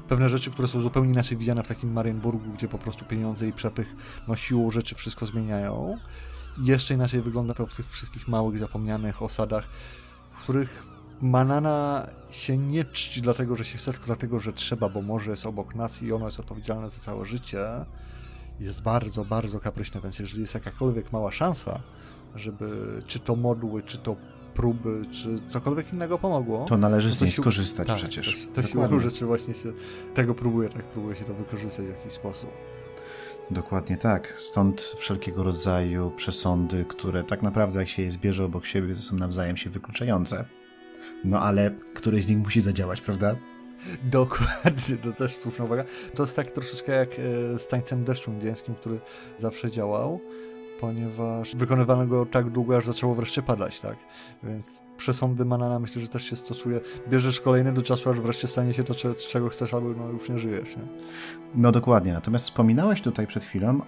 pewne 0.09 0.29
rzeczy, 0.29 0.51
które 0.51 0.69
są 0.69 0.81
zupełnie 0.81 1.13
inaczej 1.13 1.37
widziane 1.37 1.63
w 1.63 1.69
takim 1.69 1.93
Marienburgu, 1.93 2.53
gdzie 2.53 2.69
po 2.69 2.79
prostu 2.79 3.05
pieniądze 3.05 3.49
i 3.49 3.53
przepych 3.53 3.95
no 4.29 4.37
siłą 4.37 4.71
rzeczy 4.71 4.95
wszystko 4.95 5.27
zmieniają. 5.27 5.99
Jeszcze 6.59 6.95
inaczej 6.95 7.23
wygląda 7.23 7.55
to 7.55 7.67
w 7.67 7.77
tych 7.77 7.91
wszystkich 7.91 8.29
małych, 8.29 8.59
zapomnianych 8.59 9.23
osadach, 9.23 9.69
w 10.33 10.43
których 10.43 10.87
Manana 11.21 12.07
się 12.31 12.59
nie 12.59 12.85
czci 12.85 13.23
dlatego, 13.23 13.57
że 13.57 13.65
się 13.65 13.79
chce, 13.79 13.93
tylko 13.93 14.07
dlatego, 14.07 14.41
że 14.41 14.53
trzeba, 14.53 14.89
bo 14.89 15.03
morze 15.03 15.31
jest 15.31 15.47
obok 15.47 15.75
nas 15.75 16.03
i 16.03 16.13
ono 16.13 16.27
jest 16.27 16.41
odpowiedzialne 16.41 16.91
za 16.91 17.01
całe 17.01 17.25
życie. 17.25 17.59
Jest 18.61 18.83
bardzo, 18.83 19.25
bardzo 19.25 19.61
kapryśne, 19.61 20.01
więc 20.01 20.19
jeżeli 20.19 20.41
jest 20.41 20.55
jakakolwiek 20.55 21.13
mała 21.13 21.33
szansa, 21.33 21.81
żeby 22.35 23.03
czy 23.07 23.18
to 23.18 23.37
modły, 23.37 23.83
czy 23.83 23.99
to 23.99 24.16
próby, 24.55 25.03
czy 25.12 25.38
cokolwiek 25.49 25.92
innego 25.92 26.18
pomogło. 26.18 26.64
To 26.64 26.77
należy 26.77 27.09
no 27.09 27.14
to 27.14 27.18
z 27.18 27.23
niej 27.23 27.33
skorzystać 27.33 27.87
tak, 27.87 27.97
przecież. 27.97 28.49
To, 28.55 28.62
to 28.62 28.68
siłą 28.68 28.99
rzeczy 28.99 29.27
właśnie 29.27 29.55
się 29.55 29.73
tego 30.14 30.35
próbuje, 30.35 30.68
tak 30.68 30.85
próbuje 30.85 31.16
się 31.16 31.25
to 31.25 31.35
wykorzystać 31.35 31.87
w 31.87 31.88
jakiś 31.88 32.12
sposób. 32.12 32.51
Dokładnie 33.51 33.97
tak. 33.97 34.35
Stąd 34.38 34.81
wszelkiego 34.81 35.42
rodzaju 35.42 36.12
przesądy, 36.16 36.85
które 36.88 37.25
tak 37.25 37.42
naprawdę 37.42 37.79
jak 37.79 37.88
się 37.88 38.03
je 38.03 38.11
zbierze 38.11 38.45
obok 38.45 38.66
siebie, 38.66 38.95
to 38.95 39.01
są 39.01 39.16
nawzajem 39.16 39.57
się 39.57 39.71
wykluczające. 39.71 40.45
No 41.25 41.40
ale 41.40 41.71
któryś 41.95 42.25
z 42.25 42.29
nich 42.29 42.38
musi 42.38 42.61
zadziałać, 42.61 43.01
prawda? 43.01 43.37
Dokładnie, 44.03 44.97
to 45.03 45.12
też 45.12 45.37
słuszna 45.37 45.64
uwaga. 45.64 45.85
To 46.14 46.23
jest 46.23 46.37
tak 46.37 46.51
troszeczkę 46.51 46.92
jak 46.92 47.11
e, 47.18 47.59
z 47.59 47.68
tańcem 47.68 48.05
deszczu 48.05 48.31
indyjskim, 48.31 48.75
który 48.75 49.01
zawsze 49.38 49.71
działał 49.71 50.21
ponieważ 50.83 51.57
wykonywano 51.57 52.07
go 52.07 52.27
tak 52.27 52.51
długo, 52.51 52.77
aż 52.77 52.87
zaczęło 52.87 53.14
wreszcie 53.14 53.42
padać, 53.42 53.81
tak? 53.81 53.97
Więc 54.42 54.73
przesądy 54.97 55.45
Manana 55.45 55.79
myślę, 55.79 56.03
że 56.03 56.09
też 56.09 56.25
się 56.25 56.37
stosuje. 56.37 56.81
Bierzesz 57.09 57.40
kolejny 57.40 57.73
do 57.73 57.83
czasu, 57.83 58.11
aż 58.11 58.21
wreszcie 58.21 58.49
stanie 58.49 58.73
się 58.73 58.85
to, 58.85 58.95
czego 59.31 59.49
chcesz, 59.49 59.75
albo 59.75 59.88
no, 59.88 60.09
już 60.09 60.29
nie 60.29 60.38
żyjesz. 60.38 60.77
Nie? 60.77 60.83
No 61.55 61.73
dokładnie. 61.73 62.12
Natomiast 62.12 62.45
wspominałeś 62.45 63.01
tutaj 63.01 63.27
przed 63.27 63.45
chwilą 63.45 63.81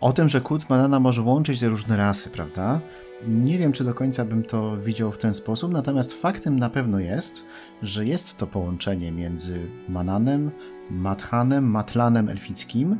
o 0.00 0.12
tym, 0.12 0.28
że 0.28 0.40
kult 0.40 0.70
Manana 0.70 1.00
może 1.00 1.22
łączyć 1.22 1.62
różne 1.62 1.96
rasy, 1.96 2.30
prawda? 2.30 2.80
Nie 3.28 3.58
wiem, 3.58 3.72
czy 3.72 3.84
do 3.84 3.94
końca 3.94 4.24
bym 4.24 4.42
to 4.42 4.76
widział 4.76 5.12
w 5.12 5.18
ten 5.18 5.34
sposób, 5.34 5.72
natomiast 5.72 6.12
faktem 6.12 6.58
na 6.58 6.70
pewno 6.70 6.98
jest, 6.98 7.46
że 7.82 8.06
jest 8.06 8.38
to 8.38 8.46
połączenie 8.46 9.12
między 9.12 9.58
Mananem, 9.88 10.50
Mathanem, 10.90 11.64
Matlanem 11.64 12.28
elfickim 12.28 12.96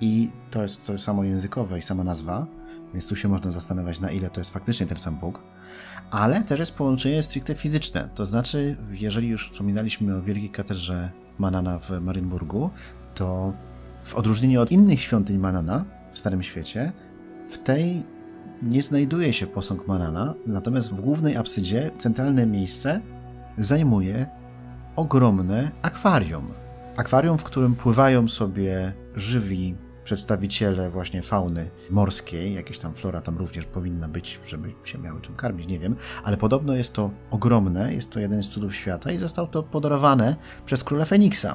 i 0.00 0.30
to 0.50 0.62
jest 0.62 0.86
to 0.86 0.98
samo 0.98 1.24
językowe 1.24 1.78
i 1.78 1.82
sama 1.82 2.04
nazwa, 2.04 2.46
więc 2.92 3.06
tu 3.06 3.16
się 3.16 3.28
można 3.28 3.50
zastanawiać, 3.50 4.00
na 4.00 4.10
ile 4.10 4.30
to 4.30 4.40
jest 4.40 4.50
faktycznie 4.50 4.86
ten 4.86 4.96
sam 4.96 5.16
Bóg. 5.16 5.42
Ale 6.10 6.42
też 6.44 6.60
jest 6.60 6.76
połączenie 6.76 7.22
stricte 7.22 7.54
fizyczne, 7.54 8.08
to 8.14 8.26
znaczy, 8.26 8.76
jeżeli 8.90 9.28
już 9.28 9.50
wspominaliśmy 9.50 10.16
o 10.16 10.22
wielkiej 10.22 10.50
katedrze 10.50 11.10
Manana 11.38 11.78
w 11.78 11.90
Marienburgu, 11.90 12.70
to 13.14 13.52
w 14.04 14.14
odróżnieniu 14.14 14.60
od 14.60 14.72
innych 14.72 15.00
świątyń 15.00 15.38
Manana 15.38 15.84
w 16.12 16.18
Starym 16.18 16.42
Świecie, 16.42 16.92
w 17.48 17.58
tej 17.58 18.02
nie 18.62 18.82
znajduje 18.82 19.32
się 19.32 19.46
posąg 19.46 19.86
Manana, 19.86 20.34
natomiast 20.46 20.92
w 20.92 21.00
głównej 21.00 21.36
absydzie 21.36 21.90
centralne 21.98 22.46
miejsce 22.46 23.00
zajmuje 23.58 24.26
ogromne 24.96 25.70
akwarium. 25.82 26.52
Akwarium, 26.96 27.38
w 27.38 27.44
którym 27.44 27.74
pływają 27.74 28.28
sobie 28.28 28.92
żywi 29.16 29.76
przedstawiciele 30.04 30.90
właśnie 30.90 31.22
fauny 31.22 31.70
morskiej, 31.90 32.54
jakieś 32.54 32.78
tam 32.78 32.94
flora 32.94 33.20
tam 33.20 33.38
również 33.38 33.66
powinna 33.66 34.08
być, 34.08 34.40
żeby 34.46 34.72
się 34.84 34.98
miały 34.98 35.20
czym 35.20 35.34
karmić, 35.34 35.68
nie 35.68 35.78
wiem, 35.78 35.96
ale 36.24 36.36
podobno 36.36 36.74
jest 36.74 36.92
to 36.92 37.10
ogromne, 37.30 37.94
jest 37.94 38.10
to 38.10 38.20
jeden 38.20 38.42
z 38.42 38.48
cudów 38.48 38.76
świata 38.76 39.12
i 39.12 39.18
zostało 39.18 39.48
to 39.48 39.62
podarowane 39.62 40.36
przez 40.64 40.84
króla 40.84 41.04
Feniksa 41.04 41.54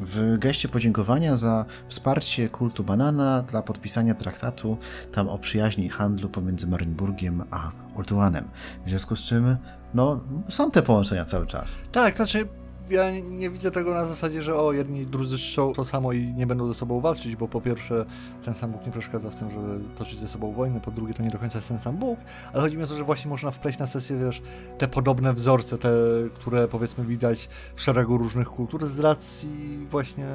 w 0.00 0.38
geście 0.38 0.68
podziękowania 0.68 1.36
za 1.36 1.64
wsparcie 1.88 2.48
kultu 2.48 2.84
banana 2.84 3.42
dla 3.42 3.62
podpisania 3.62 4.14
traktatu 4.14 4.76
tam 5.12 5.28
o 5.28 5.38
przyjaźni 5.38 5.86
i 5.86 5.88
handlu 5.88 6.28
pomiędzy 6.28 6.66
Marynburgiem 6.66 7.44
a 7.50 7.70
Ultuanem. 7.96 8.48
W 8.86 8.88
związku 8.88 9.16
z 9.16 9.22
czym, 9.22 9.56
no, 9.94 10.20
są 10.48 10.70
te 10.70 10.82
połączenia 10.82 11.24
cały 11.24 11.46
czas. 11.46 11.76
Tak, 11.92 12.16
znaczy 12.16 12.48
ja 12.90 13.10
nie 13.20 13.50
widzę 13.50 13.70
tego 13.70 13.94
na 13.94 14.04
zasadzie, 14.04 14.42
że 14.42 14.56
o, 14.56 14.72
jedni 14.72 15.06
drudzy 15.06 15.38
czczą 15.38 15.72
to 15.72 15.84
samo 15.84 16.12
i 16.12 16.34
nie 16.34 16.46
będą 16.46 16.68
ze 16.68 16.74
sobą 16.74 17.00
walczyć, 17.00 17.36
bo 17.36 17.48
po 17.48 17.60
pierwsze 17.60 18.06
ten 18.42 18.54
sam 18.54 18.72
Bóg 18.72 18.86
nie 18.86 18.92
przeszkadza 18.92 19.30
w 19.30 19.36
tym, 19.36 19.50
żeby 19.50 19.80
toczyć 19.98 20.20
ze 20.20 20.28
sobą 20.28 20.52
wojnę, 20.52 20.80
po 20.80 20.90
drugie 20.90 21.14
to 21.14 21.22
nie 21.22 21.30
do 21.30 21.38
końca 21.38 21.58
jest 21.58 21.68
ten 21.68 21.78
sam 21.78 21.96
Bóg, 21.96 22.18
ale 22.52 22.62
chodzi 22.62 22.76
mi 22.76 22.84
o 22.84 22.86
to, 22.86 22.94
że 22.94 23.04
właśnie 23.04 23.28
można 23.28 23.50
wpleść 23.50 23.78
na 23.78 23.86
sesję, 23.86 24.16
wiesz, 24.16 24.42
te 24.78 24.88
podobne 24.88 25.32
wzorce, 25.32 25.78
te, 25.78 25.90
które 26.34 26.68
powiedzmy 26.68 27.04
widać 27.04 27.48
w 27.74 27.82
szeregu 27.82 28.18
różnych 28.18 28.48
kultur 28.48 28.86
z 28.86 29.00
racji 29.00 29.86
właśnie 29.90 30.26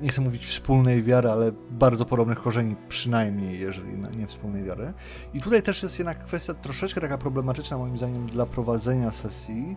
nie 0.00 0.08
chcę 0.08 0.20
mówić 0.20 0.46
wspólnej 0.46 1.02
wiary, 1.02 1.30
ale 1.30 1.52
bardzo 1.70 2.04
podobnych 2.04 2.42
korzeni, 2.42 2.76
przynajmniej 2.88 3.60
jeżeli 3.60 3.92
nie 4.16 4.26
wspólnej 4.26 4.64
wiary. 4.64 4.92
I 5.34 5.40
tutaj 5.40 5.62
też 5.62 5.82
jest 5.82 5.98
jednak 5.98 6.24
kwestia 6.24 6.54
troszeczkę 6.54 7.00
taka 7.00 7.18
problematyczna 7.18 7.78
moim 7.78 7.96
zdaniem 7.96 8.26
dla 8.26 8.46
prowadzenia 8.46 9.10
sesji, 9.10 9.76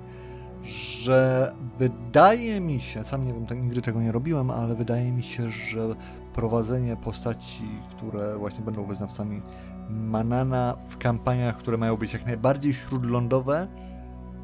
że 0.64 1.52
wydaje 1.80 2.62
mi 2.62 2.82
się, 2.82 3.04
sam 3.04 3.26
nie 3.26 3.34
wiem, 3.34 3.46
tak 3.46 3.62
nigdy 3.62 3.82
tego 3.82 4.02
nie 4.02 4.12
robiłem, 4.12 4.52
ale 4.52 4.76
wydaje 4.76 5.12
mi 5.12 5.24
się, 5.24 5.50
że 5.50 5.96
prowadzenie 6.34 6.98
postaci, 6.98 7.64
które 7.92 8.38
właśnie 8.38 8.66
będą 8.66 8.86
wyznawcami 8.86 9.42
Manana 9.90 10.78
w 10.90 10.98
kampaniach, 10.98 11.58
które 11.58 11.78
mają 11.78 11.98
być 11.98 12.14
jak 12.14 12.26
najbardziej 12.26 12.74
śródlądowe, 12.74 13.68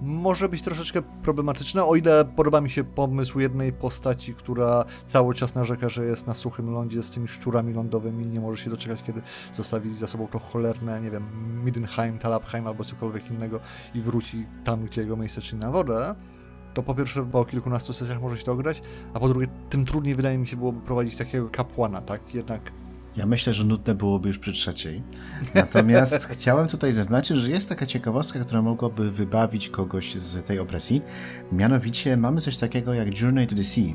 może 0.01 0.49
być 0.49 0.61
troszeczkę 0.61 1.01
problematyczne, 1.01 1.85
o 1.85 1.95
ile 1.95 2.25
podoba 2.25 2.61
mi 2.61 2.69
się 2.69 2.83
pomysł 2.83 3.39
jednej 3.39 3.73
postaci, 3.73 4.35
która 4.35 4.85
cały 5.07 5.35
czas 5.35 5.55
narzeka, 5.55 5.89
że 5.89 6.05
jest 6.05 6.27
na 6.27 6.33
suchym 6.33 6.71
lądzie 6.71 7.03
z 7.03 7.11
tymi 7.11 7.27
szczurami 7.27 7.73
lądowymi 7.73 8.25
i 8.25 8.29
nie 8.29 8.39
może 8.39 8.63
się 8.63 8.69
doczekać, 8.69 9.03
kiedy 9.03 9.21
zostawi 9.53 9.95
za 9.95 10.07
sobą 10.07 10.27
to 10.27 10.39
cholerne, 10.39 11.01
nie 11.01 11.11
wiem, 11.11 11.23
Middenheim, 11.65 12.19
Talabheim 12.19 12.67
albo 12.67 12.83
cokolwiek 12.83 13.31
innego 13.31 13.59
i 13.95 14.01
wróci 14.01 14.45
tam, 14.63 14.85
gdzie 14.85 15.01
jego 15.01 15.17
miejsce, 15.17 15.41
czyli 15.41 15.59
na 15.59 15.71
wodę 15.71 16.15
to 16.73 16.83
po 16.83 16.95
pierwsze 16.95 17.25
po 17.25 17.45
kilkunastu 17.45 17.93
sesjach 17.93 18.21
może 18.21 18.37
się 18.37 18.43
to 18.43 18.51
ograć, 18.51 18.81
a 19.13 19.19
po 19.19 19.29
drugie 19.29 19.47
tym 19.69 19.85
trudniej 19.85 20.15
wydaje 20.15 20.37
mi 20.37 20.47
się 20.47 20.57
byłoby 20.57 20.81
prowadzić 20.81 21.17
takiego 21.17 21.49
kapłana, 21.49 22.01
tak? 22.01 22.35
Jednak 22.35 22.61
ja 23.17 23.25
myślę, 23.25 23.53
że 23.53 23.63
nudne 23.63 23.95
byłoby 23.95 24.27
już 24.27 24.39
przy 24.39 24.53
trzeciej. 24.53 25.03
Natomiast 25.55 26.25
chciałem 26.31 26.67
tutaj 26.67 26.93
zaznaczyć, 26.93 27.37
że 27.37 27.49
jest 27.49 27.69
taka 27.69 27.85
ciekawostka, 27.85 28.39
która 28.39 28.61
mogłaby 28.61 29.11
wybawić 29.11 29.69
kogoś 29.69 30.15
z 30.15 30.45
tej 30.45 30.59
opresji. 30.59 31.01
Mianowicie 31.51 32.17
mamy 32.17 32.41
coś 32.41 32.57
takiego 32.57 32.93
jak 32.93 33.21
Journey 33.21 33.47
to 33.47 33.55
the 33.55 33.63
Sea. 33.63 33.93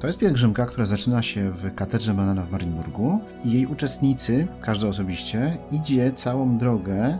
To 0.00 0.06
jest 0.06 0.18
pielgrzymka, 0.18 0.66
która 0.66 0.86
zaczyna 0.86 1.22
się 1.22 1.50
w 1.50 1.74
katedrze 1.74 2.14
Manana 2.14 2.42
w 2.44 2.52
Marienburgu 2.52 3.20
i 3.44 3.52
jej 3.52 3.66
uczestnicy, 3.66 4.46
każdy 4.60 4.88
osobiście, 4.88 5.58
idzie 5.70 6.12
całą 6.12 6.58
drogę 6.58 7.18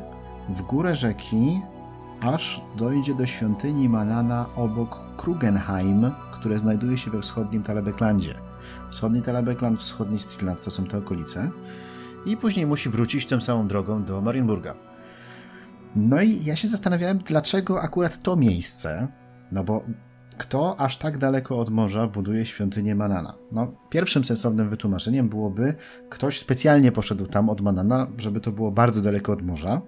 w 0.48 0.62
górę 0.62 0.96
rzeki, 0.96 1.60
aż 2.20 2.60
dojdzie 2.76 3.14
do 3.14 3.26
świątyni 3.26 3.88
Manana 3.88 4.46
obok 4.56 5.00
Krugenheim, 5.16 6.10
które 6.32 6.58
znajduje 6.58 6.98
się 6.98 7.10
we 7.10 7.20
wschodnim 7.20 7.62
Talebeklandzie. 7.62 8.51
Wschodni 8.90 9.22
Talabekland, 9.22 9.80
wschodni 9.80 10.18
Striland 10.18 10.64
to 10.64 10.70
są 10.70 10.84
te 10.84 10.98
okolice. 10.98 11.50
I 12.26 12.36
później 12.36 12.66
musi 12.66 12.88
wrócić 12.88 13.26
tą 13.26 13.40
samą 13.40 13.68
drogą 13.68 14.04
do 14.04 14.20
Marienburga. 14.20 14.74
No 15.96 16.22
i 16.22 16.44
ja 16.44 16.56
się 16.56 16.68
zastanawiałem, 16.68 17.18
dlaczego 17.18 17.82
akurat 17.82 18.22
to 18.22 18.36
miejsce, 18.36 19.08
no 19.52 19.64
bo 19.64 19.84
kto 20.38 20.80
aż 20.80 20.96
tak 20.98 21.18
daleko 21.18 21.58
od 21.58 21.70
morza 21.70 22.06
buduje 22.06 22.46
świątynię 22.46 22.94
Manana? 22.94 23.34
No, 23.52 23.72
pierwszym 23.90 24.24
sensownym 24.24 24.68
wytłumaczeniem 24.68 25.28
byłoby, 25.28 25.74
ktoś 26.10 26.38
specjalnie 26.38 26.92
poszedł 26.92 27.26
tam 27.26 27.50
od 27.50 27.60
Manana, 27.60 28.06
żeby 28.18 28.40
to 28.40 28.52
było 28.52 28.70
bardzo 28.70 29.00
daleko 29.00 29.32
od 29.32 29.42
morza, 29.42 29.80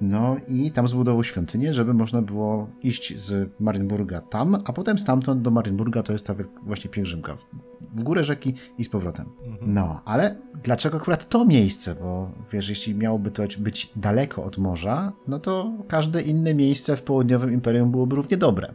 no 0.00 0.36
i 0.48 0.70
tam 0.70 0.88
zbudował 0.88 1.24
świątynię, 1.24 1.74
żeby 1.74 1.94
można 1.94 2.22
było 2.22 2.68
iść 2.82 3.20
z 3.20 3.50
Marienburga 3.60 4.20
tam, 4.20 4.62
a 4.64 4.72
potem 4.72 4.98
stamtąd 4.98 5.42
do 5.42 5.50
Marienburga 5.50 6.02
to 6.02 6.12
jest 6.12 6.26
ta 6.26 6.34
właśnie 6.62 6.90
pielgrzymka. 6.90 7.36
W 7.80 8.02
górę 8.02 8.24
rzeki 8.24 8.54
i 8.78 8.84
z 8.84 8.88
powrotem. 8.88 9.26
Mhm. 9.46 9.74
No, 9.74 10.02
ale 10.04 10.36
dlaczego 10.62 10.96
akurat 10.96 11.28
to 11.28 11.44
miejsce? 11.44 11.94
Bo 11.94 12.30
wiesz, 12.52 12.68
jeśli 12.68 12.94
miałoby 12.94 13.30
to 13.30 13.42
być 13.58 13.92
daleko 13.96 14.44
od 14.44 14.58
morza, 14.58 15.12
no 15.28 15.38
to 15.38 15.72
każde 15.88 16.22
inne 16.22 16.54
miejsce 16.54 16.96
w 16.96 17.02
południowym 17.02 17.52
imperium 17.52 17.90
byłoby 17.90 18.16
równie 18.16 18.36
dobre. 18.36 18.74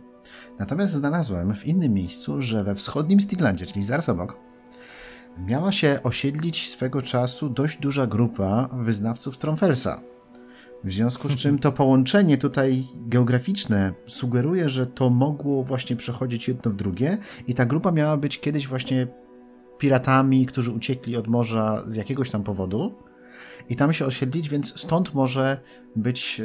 Natomiast 0.59 0.93
znalazłem 0.93 1.55
w 1.55 1.67
innym 1.67 1.93
miejscu, 1.93 2.41
że 2.41 2.63
we 2.63 2.75
wschodnim 2.75 3.19
Stirlandzie, 3.19 3.65
czyli 3.65 3.83
zaraz 3.83 4.09
obok, 4.09 4.37
miała 5.47 5.71
się 5.71 5.99
osiedlić 6.03 6.69
swego 6.69 7.01
czasu 7.01 7.49
dość 7.49 7.79
duża 7.79 8.07
grupa 8.07 8.69
wyznawców 8.73 9.35
Stromfelsa 9.35 10.01
w 10.83 10.91
związku 10.91 11.29
z 11.29 11.35
czym 11.35 11.59
to 11.59 11.71
połączenie 11.71 12.37
tutaj 12.37 12.83
geograficzne 12.95 13.93
sugeruje, 14.07 14.69
że 14.69 14.87
to 14.87 15.09
mogło 15.09 15.63
właśnie 15.63 15.95
przechodzić 15.95 16.47
jedno 16.47 16.71
w 16.71 16.75
drugie 16.75 17.17
i 17.47 17.53
ta 17.53 17.65
grupa 17.65 17.91
miała 17.91 18.17
być 18.17 18.39
kiedyś 18.39 18.67
właśnie 18.67 19.07
piratami, 19.77 20.45
którzy 20.45 20.71
uciekli 20.71 21.17
od 21.17 21.27
morza 21.27 21.83
z 21.85 21.95
jakiegoś 21.95 22.29
tam 22.29 22.43
powodu 22.43 22.95
i 23.69 23.75
tam 23.75 23.93
się 23.93 24.05
osiedlić, 24.05 24.49
więc 24.49 24.81
stąd 24.81 25.13
może 25.13 25.59
być 25.95 26.41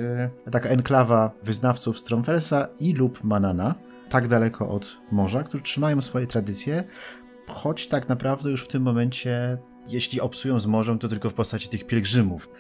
e, 0.46 0.50
taka 0.50 0.68
enklawa 0.68 1.30
wyznawców 1.42 1.98
Stromfelsa 1.98 2.68
i 2.80 2.92
lub 2.92 3.24
Manana, 3.24 3.74
tak 4.08 4.28
daleko 4.28 4.68
od 4.68 4.98
morza, 5.12 5.42
którzy 5.42 5.62
trzymają 5.62 6.02
swoje 6.02 6.26
tradycje, 6.26 6.84
choć 7.46 7.88
tak 7.88 8.08
naprawdę 8.08 8.50
już 8.50 8.64
w 8.64 8.68
tym 8.68 8.82
momencie 8.82 9.58
jeśli 9.88 10.20
obsują 10.20 10.58
z 10.58 10.66
morzem, 10.66 10.98
to 10.98 11.08
tylko 11.08 11.30
w 11.30 11.34
postaci 11.34 11.68
tych 11.68 11.86
pielgrzymów, 11.86 12.50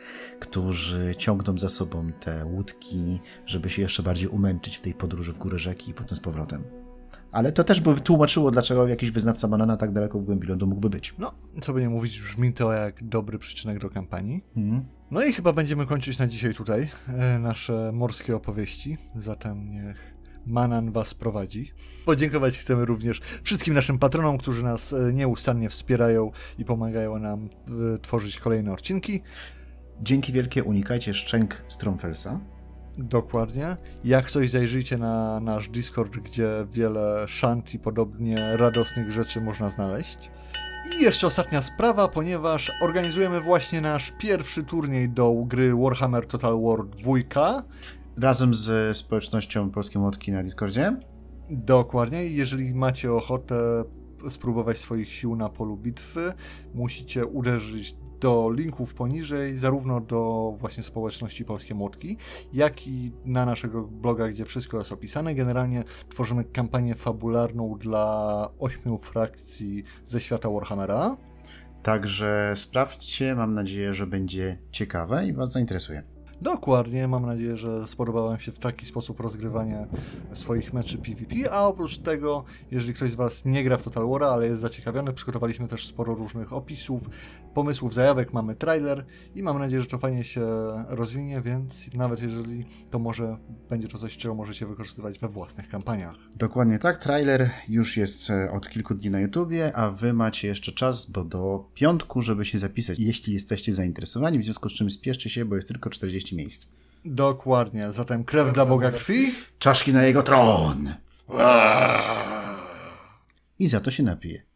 którzy 0.40 1.14
ciągną 1.18 1.58
za 1.58 1.68
sobą 1.68 2.12
te 2.20 2.44
łódki, 2.44 3.20
żeby 3.46 3.70
się 3.70 3.82
jeszcze 3.82 4.02
bardziej 4.02 4.28
umęczyć 4.28 4.76
w 4.76 4.80
tej 4.80 4.94
podróży 4.94 5.32
w 5.32 5.38
górę 5.38 5.58
rzeki 5.58 5.90
i 5.90 5.94
potem 5.94 6.16
z 6.16 6.20
powrotem. 6.20 6.64
Ale 7.32 7.52
to 7.52 7.64
też 7.64 7.80
by 7.80 8.00
tłumaczyło, 8.00 8.50
dlaczego 8.50 8.88
jakiś 8.88 9.10
wyznawca 9.10 9.48
banana 9.48 9.76
tak 9.76 9.92
daleko 9.92 10.18
w 10.18 10.24
głębi 10.24 10.46
lądu 10.46 10.66
mógłby 10.66 10.90
być. 10.90 11.14
No, 11.18 11.34
co 11.60 11.72
by 11.72 11.80
nie 11.80 11.88
mówić, 11.88 12.20
brzmi 12.20 12.52
to 12.52 12.72
jak 12.72 13.04
dobry 13.04 13.38
przyczynek 13.38 13.78
do 13.78 13.90
kampanii. 13.90 14.44
Mhm. 14.56 14.84
No 15.10 15.24
i 15.24 15.32
chyba 15.32 15.52
będziemy 15.52 15.86
kończyć 15.86 16.18
na 16.18 16.26
dzisiaj 16.26 16.54
tutaj 16.54 16.88
e, 17.08 17.38
nasze 17.38 17.90
morskie 17.92 18.36
opowieści. 18.36 18.98
Zatem 19.16 19.70
niech 19.70 20.13
Manan 20.46 20.92
Was 20.92 21.14
prowadzi. 21.14 21.72
Podziękować 22.04 22.58
chcemy 22.58 22.84
również 22.84 23.20
wszystkim 23.42 23.74
naszym 23.74 23.98
patronom, 23.98 24.38
którzy 24.38 24.64
nas 24.64 24.92
e, 24.92 25.12
nieustannie 25.12 25.70
wspierają 25.70 26.30
i 26.58 26.64
pomagają 26.64 27.18
nam 27.18 27.48
e, 27.94 27.98
tworzyć 27.98 28.40
kolejne 28.40 28.72
odcinki. 28.72 29.22
Dzięki 30.00 30.32
wielkie 30.32 30.64
unikajcie 30.64 31.14
szczęk 31.14 31.62
Stromfelsa. 31.68 32.40
Dokładnie. 32.98 33.76
Jak 34.04 34.30
coś 34.30 34.50
zajrzyjcie 34.50 34.98
na 34.98 35.40
nasz 35.40 35.68
Discord, 35.68 36.16
gdzie 36.16 36.48
wiele 36.72 37.24
szant 37.28 37.74
i 37.74 37.78
podobnie 37.78 38.56
radosnych 38.56 39.12
rzeczy 39.12 39.40
można 39.40 39.70
znaleźć. 39.70 40.30
I 40.92 41.02
jeszcze 41.02 41.26
ostatnia 41.26 41.62
sprawa, 41.62 42.08
ponieważ 42.08 42.72
organizujemy 42.82 43.40
właśnie 43.40 43.80
nasz 43.80 44.12
pierwszy 44.18 44.64
turniej 44.64 45.08
do 45.08 45.32
gry 45.46 45.74
Warhammer 45.74 46.26
Total 46.26 46.62
War 46.62 46.86
2. 46.86 47.62
razem 48.16 48.54
z 48.54 48.96
społecznością 48.96 49.70
Polskie 49.70 49.98
Młotki 49.98 50.32
na 50.32 50.42
Discordzie. 50.42 50.96
Dokładnie. 51.50 52.26
Jeżeli 52.26 52.74
macie 52.74 53.12
ochotę 53.12 53.84
spróbować 54.28 54.78
swoich 54.78 55.08
sił 55.08 55.36
na 55.36 55.48
polu 55.48 55.76
bitwy, 55.76 56.32
musicie 56.74 57.26
uderzyć 57.26 57.96
do 58.20 58.50
linków 58.50 58.94
poniżej, 58.94 59.58
zarówno 59.58 60.00
do 60.00 60.52
właśnie 60.56 60.82
społeczności 60.82 61.44
Polskie 61.44 61.74
Młotki, 61.74 62.16
jak 62.52 62.86
i 62.86 63.12
na 63.24 63.46
naszego 63.46 63.82
bloga, 63.82 64.28
gdzie 64.28 64.44
wszystko 64.44 64.78
jest 64.78 64.92
opisane. 64.92 65.34
Generalnie 65.34 65.84
tworzymy 66.08 66.44
kampanię 66.44 66.94
fabularną 66.94 67.78
dla 67.78 68.48
ośmiu 68.58 68.98
frakcji 68.98 69.84
ze 70.04 70.20
świata 70.20 70.50
Warhammera. 70.50 71.16
Także 71.82 72.52
sprawdźcie, 72.56 73.34
mam 73.34 73.54
nadzieję, 73.54 73.92
że 73.92 74.06
będzie 74.06 74.58
ciekawe 74.70 75.26
i 75.26 75.32
Was 75.32 75.52
zainteresuje. 75.52 76.13
Dokładnie, 76.42 77.08
mam 77.08 77.26
nadzieję, 77.26 77.56
że 77.56 77.86
spodoba 77.86 78.22
Wam 78.22 78.38
się 78.38 78.52
w 78.52 78.58
taki 78.58 78.86
sposób 78.86 79.20
rozgrywanie 79.20 79.86
swoich 80.32 80.72
meczy 80.72 80.98
PvP, 80.98 81.52
a 81.52 81.66
oprócz 81.66 81.98
tego, 81.98 82.44
jeżeli 82.70 82.94
ktoś 82.94 83.10
z 83.10 83.14
Was 83.14 83.44
nie 83.44 83.64
gra 83.64 83.76
w 83.76 83.82
Total 83.82 84.08
War, 84.08 84.24
ale 84.24 84.46
jest 84.46 84.60
zaciekawiony, 84.60 85.12
przygotowaliśmy 85.12 85.68
też 85.68 85.86
sporo 85.86 86.14
różnych 86.14 86.52
opisów, 86.52 87.08
pomysłów, 87.54 87.94
zajawek, 87.94 88.32
mamy 88.32 88.54
trailer 88.54 89.04
i 89.34 89.42
mam 89.42 89.58
nadzieję, 89.58 89.82
że 89.82 89.88
to 89.88 89.98
fajnie 89.98 90.24
się 90.24 90.46
rozwinie, 90.88 91.40
więc 91.40 91.94
nawet 91.94 92.22
jeżeli 92.22 92.64
to 92.90 92.98
może 92.98 93.36
będzie 93.70 93.88
to 93.88 93.98
coś, 93.98 94.16
czego 94.16 94.34
możecie 94.34 94.66
wykorzystywać 94.66 95.18
we 95.18 95.28
własnych 95.28 95.68
kampaniach. 95.68 96.14
Dokładnie 96.36 96.78
tak, 96.78 96.96
trailer 96.96 97.50
już 97.68 97.96
jest 97.96 98.30
e, 98.30 98.50
od 98.52 98.68
kilku 98.68 98.94
dni 98.94 99.10
na 99.10 99.20
YouTubie, 99.20 99.76
a 99.76 99.90
Wy 99.90 100.12
macie 100.12 100.48
jeszcze 100.48 100.72
czas, 100.72 101.10
bo 101.10 101.24
do 101.24 101.64
piątku, 101.74 102.22
żeby 102.22 102.44
się 102.44 102.58
zapisać, 102.58 102.98
jeśli 102.98 103.34
jesteście 103.34 103.72
zainteresowani, 103.72 104.38
w 104.38 104.44
związku 104.44 104.68
z 104.68 104.72
czym 104.72 104.90
spieszcie 104.90 105.30
się, 105.30 105.44
bo 105.44 105.56
jest 105.56 105.68
tylko 105.68 105.90
40 105.90 106.36
miejsc. 106.36 106.68
Dokładnie, 107.04 107.92
zatem 107.92 108.24
krew 108.24 108.52
dla 108.52 108.66
Boga 108.66 108.90
krwi. 108.90 109.32
Czaszki 109.58 109.92
na 109.92 110.02
jego 110.02 110.22
tron! 110.22 110.94
I 113.58 113.68
za 113.68 113.80
to 113.80 113.90
się 113.90 114.02
napije. 114.02 114.53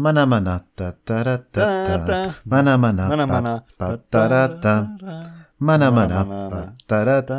Mana 0.00 0.24
mana 0.26 0.54
ta 0.76 0.86
ta 1.06 1.16
ra, 1.26 1.36
ta 1.36 1.64
ta 2.08 2.18
mana 2.52 2.74
mana 2.82 3.04
Mana, 3.12 3.26
pa, 3.26 3.32
mana. 3.34 3.54
pa 3.78 3.86
ta 4.12 4.22
ra, 4.32 4.42
ta 4.64 4.74
mana 5.66 5.88
mana 5.96 6.18
pa 6.24 6.60
ta 6.88 6.98
ra, 7.04 7.16
ta 7.20 7.36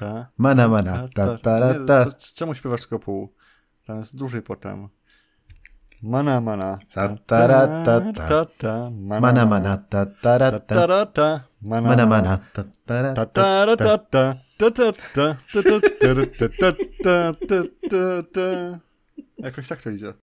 ta 0.00 0.12
mana 0.44 0.64
mana 0.72 0.94
ta 1.16 1.36
ta 1.44 1.52
ra, 1.60 1.68
ta 1.88 1.98
Czemu 2.34 2.54
śpiewasz 2.54 2.80
tylko 2.80 2.98
pół? 2.98 3.32
Tam 3.86 3.96
jest 3.98 4.16
dłużej 4.16 4.42
potem. 4.42 4.88
Mana, 6.02 6.40
mana. 6.40 6.78
Ta, 6.94 7.16
ta, 7.26 7.46
ra, 7.46 7.60
ta, 7.84 8.00
ta. 8.12 8.44
ta. 8.60 8.90
mana 9.20 9.46
mana 9.46 9.76
ta 9.76 10.06
ta 10.22 10.38
ra, 10.38 10.50
Ta, 10.60 11.06
ta. 11.06 11.28
Mana, 11.60 12.06
mana 12.06 12.38
ta 12.54 12.62
ta 12.86 13.02
ra, 13.02 13.14
Ta, 13.14 13.26
ta 13.26 13.42
ta, 13.42 13.64
ra, 13.64 13.76
ta 13.76 13.98
ta, 13.98 13.98
ta. 13.98 14.24
Ta, 14.58 14.70
ta, 14.70 14.92
ta. 15.14 15.26
Ta, 15.52 15.60
ta, 15.68 15.76
ta, 16.00 16.08
ra, 16.16 16.24
ta, 16.38 16.46
ta, 16.60 16.70
ta, 17.04 17.32
ta, 17.48 17.58
ta, 17.90 18.02
ta. 18.34 18.46
Jakoś 19.38 19.68
tak 19.68 19.82
to 19.82 19.90
idzie. 19.90 20.23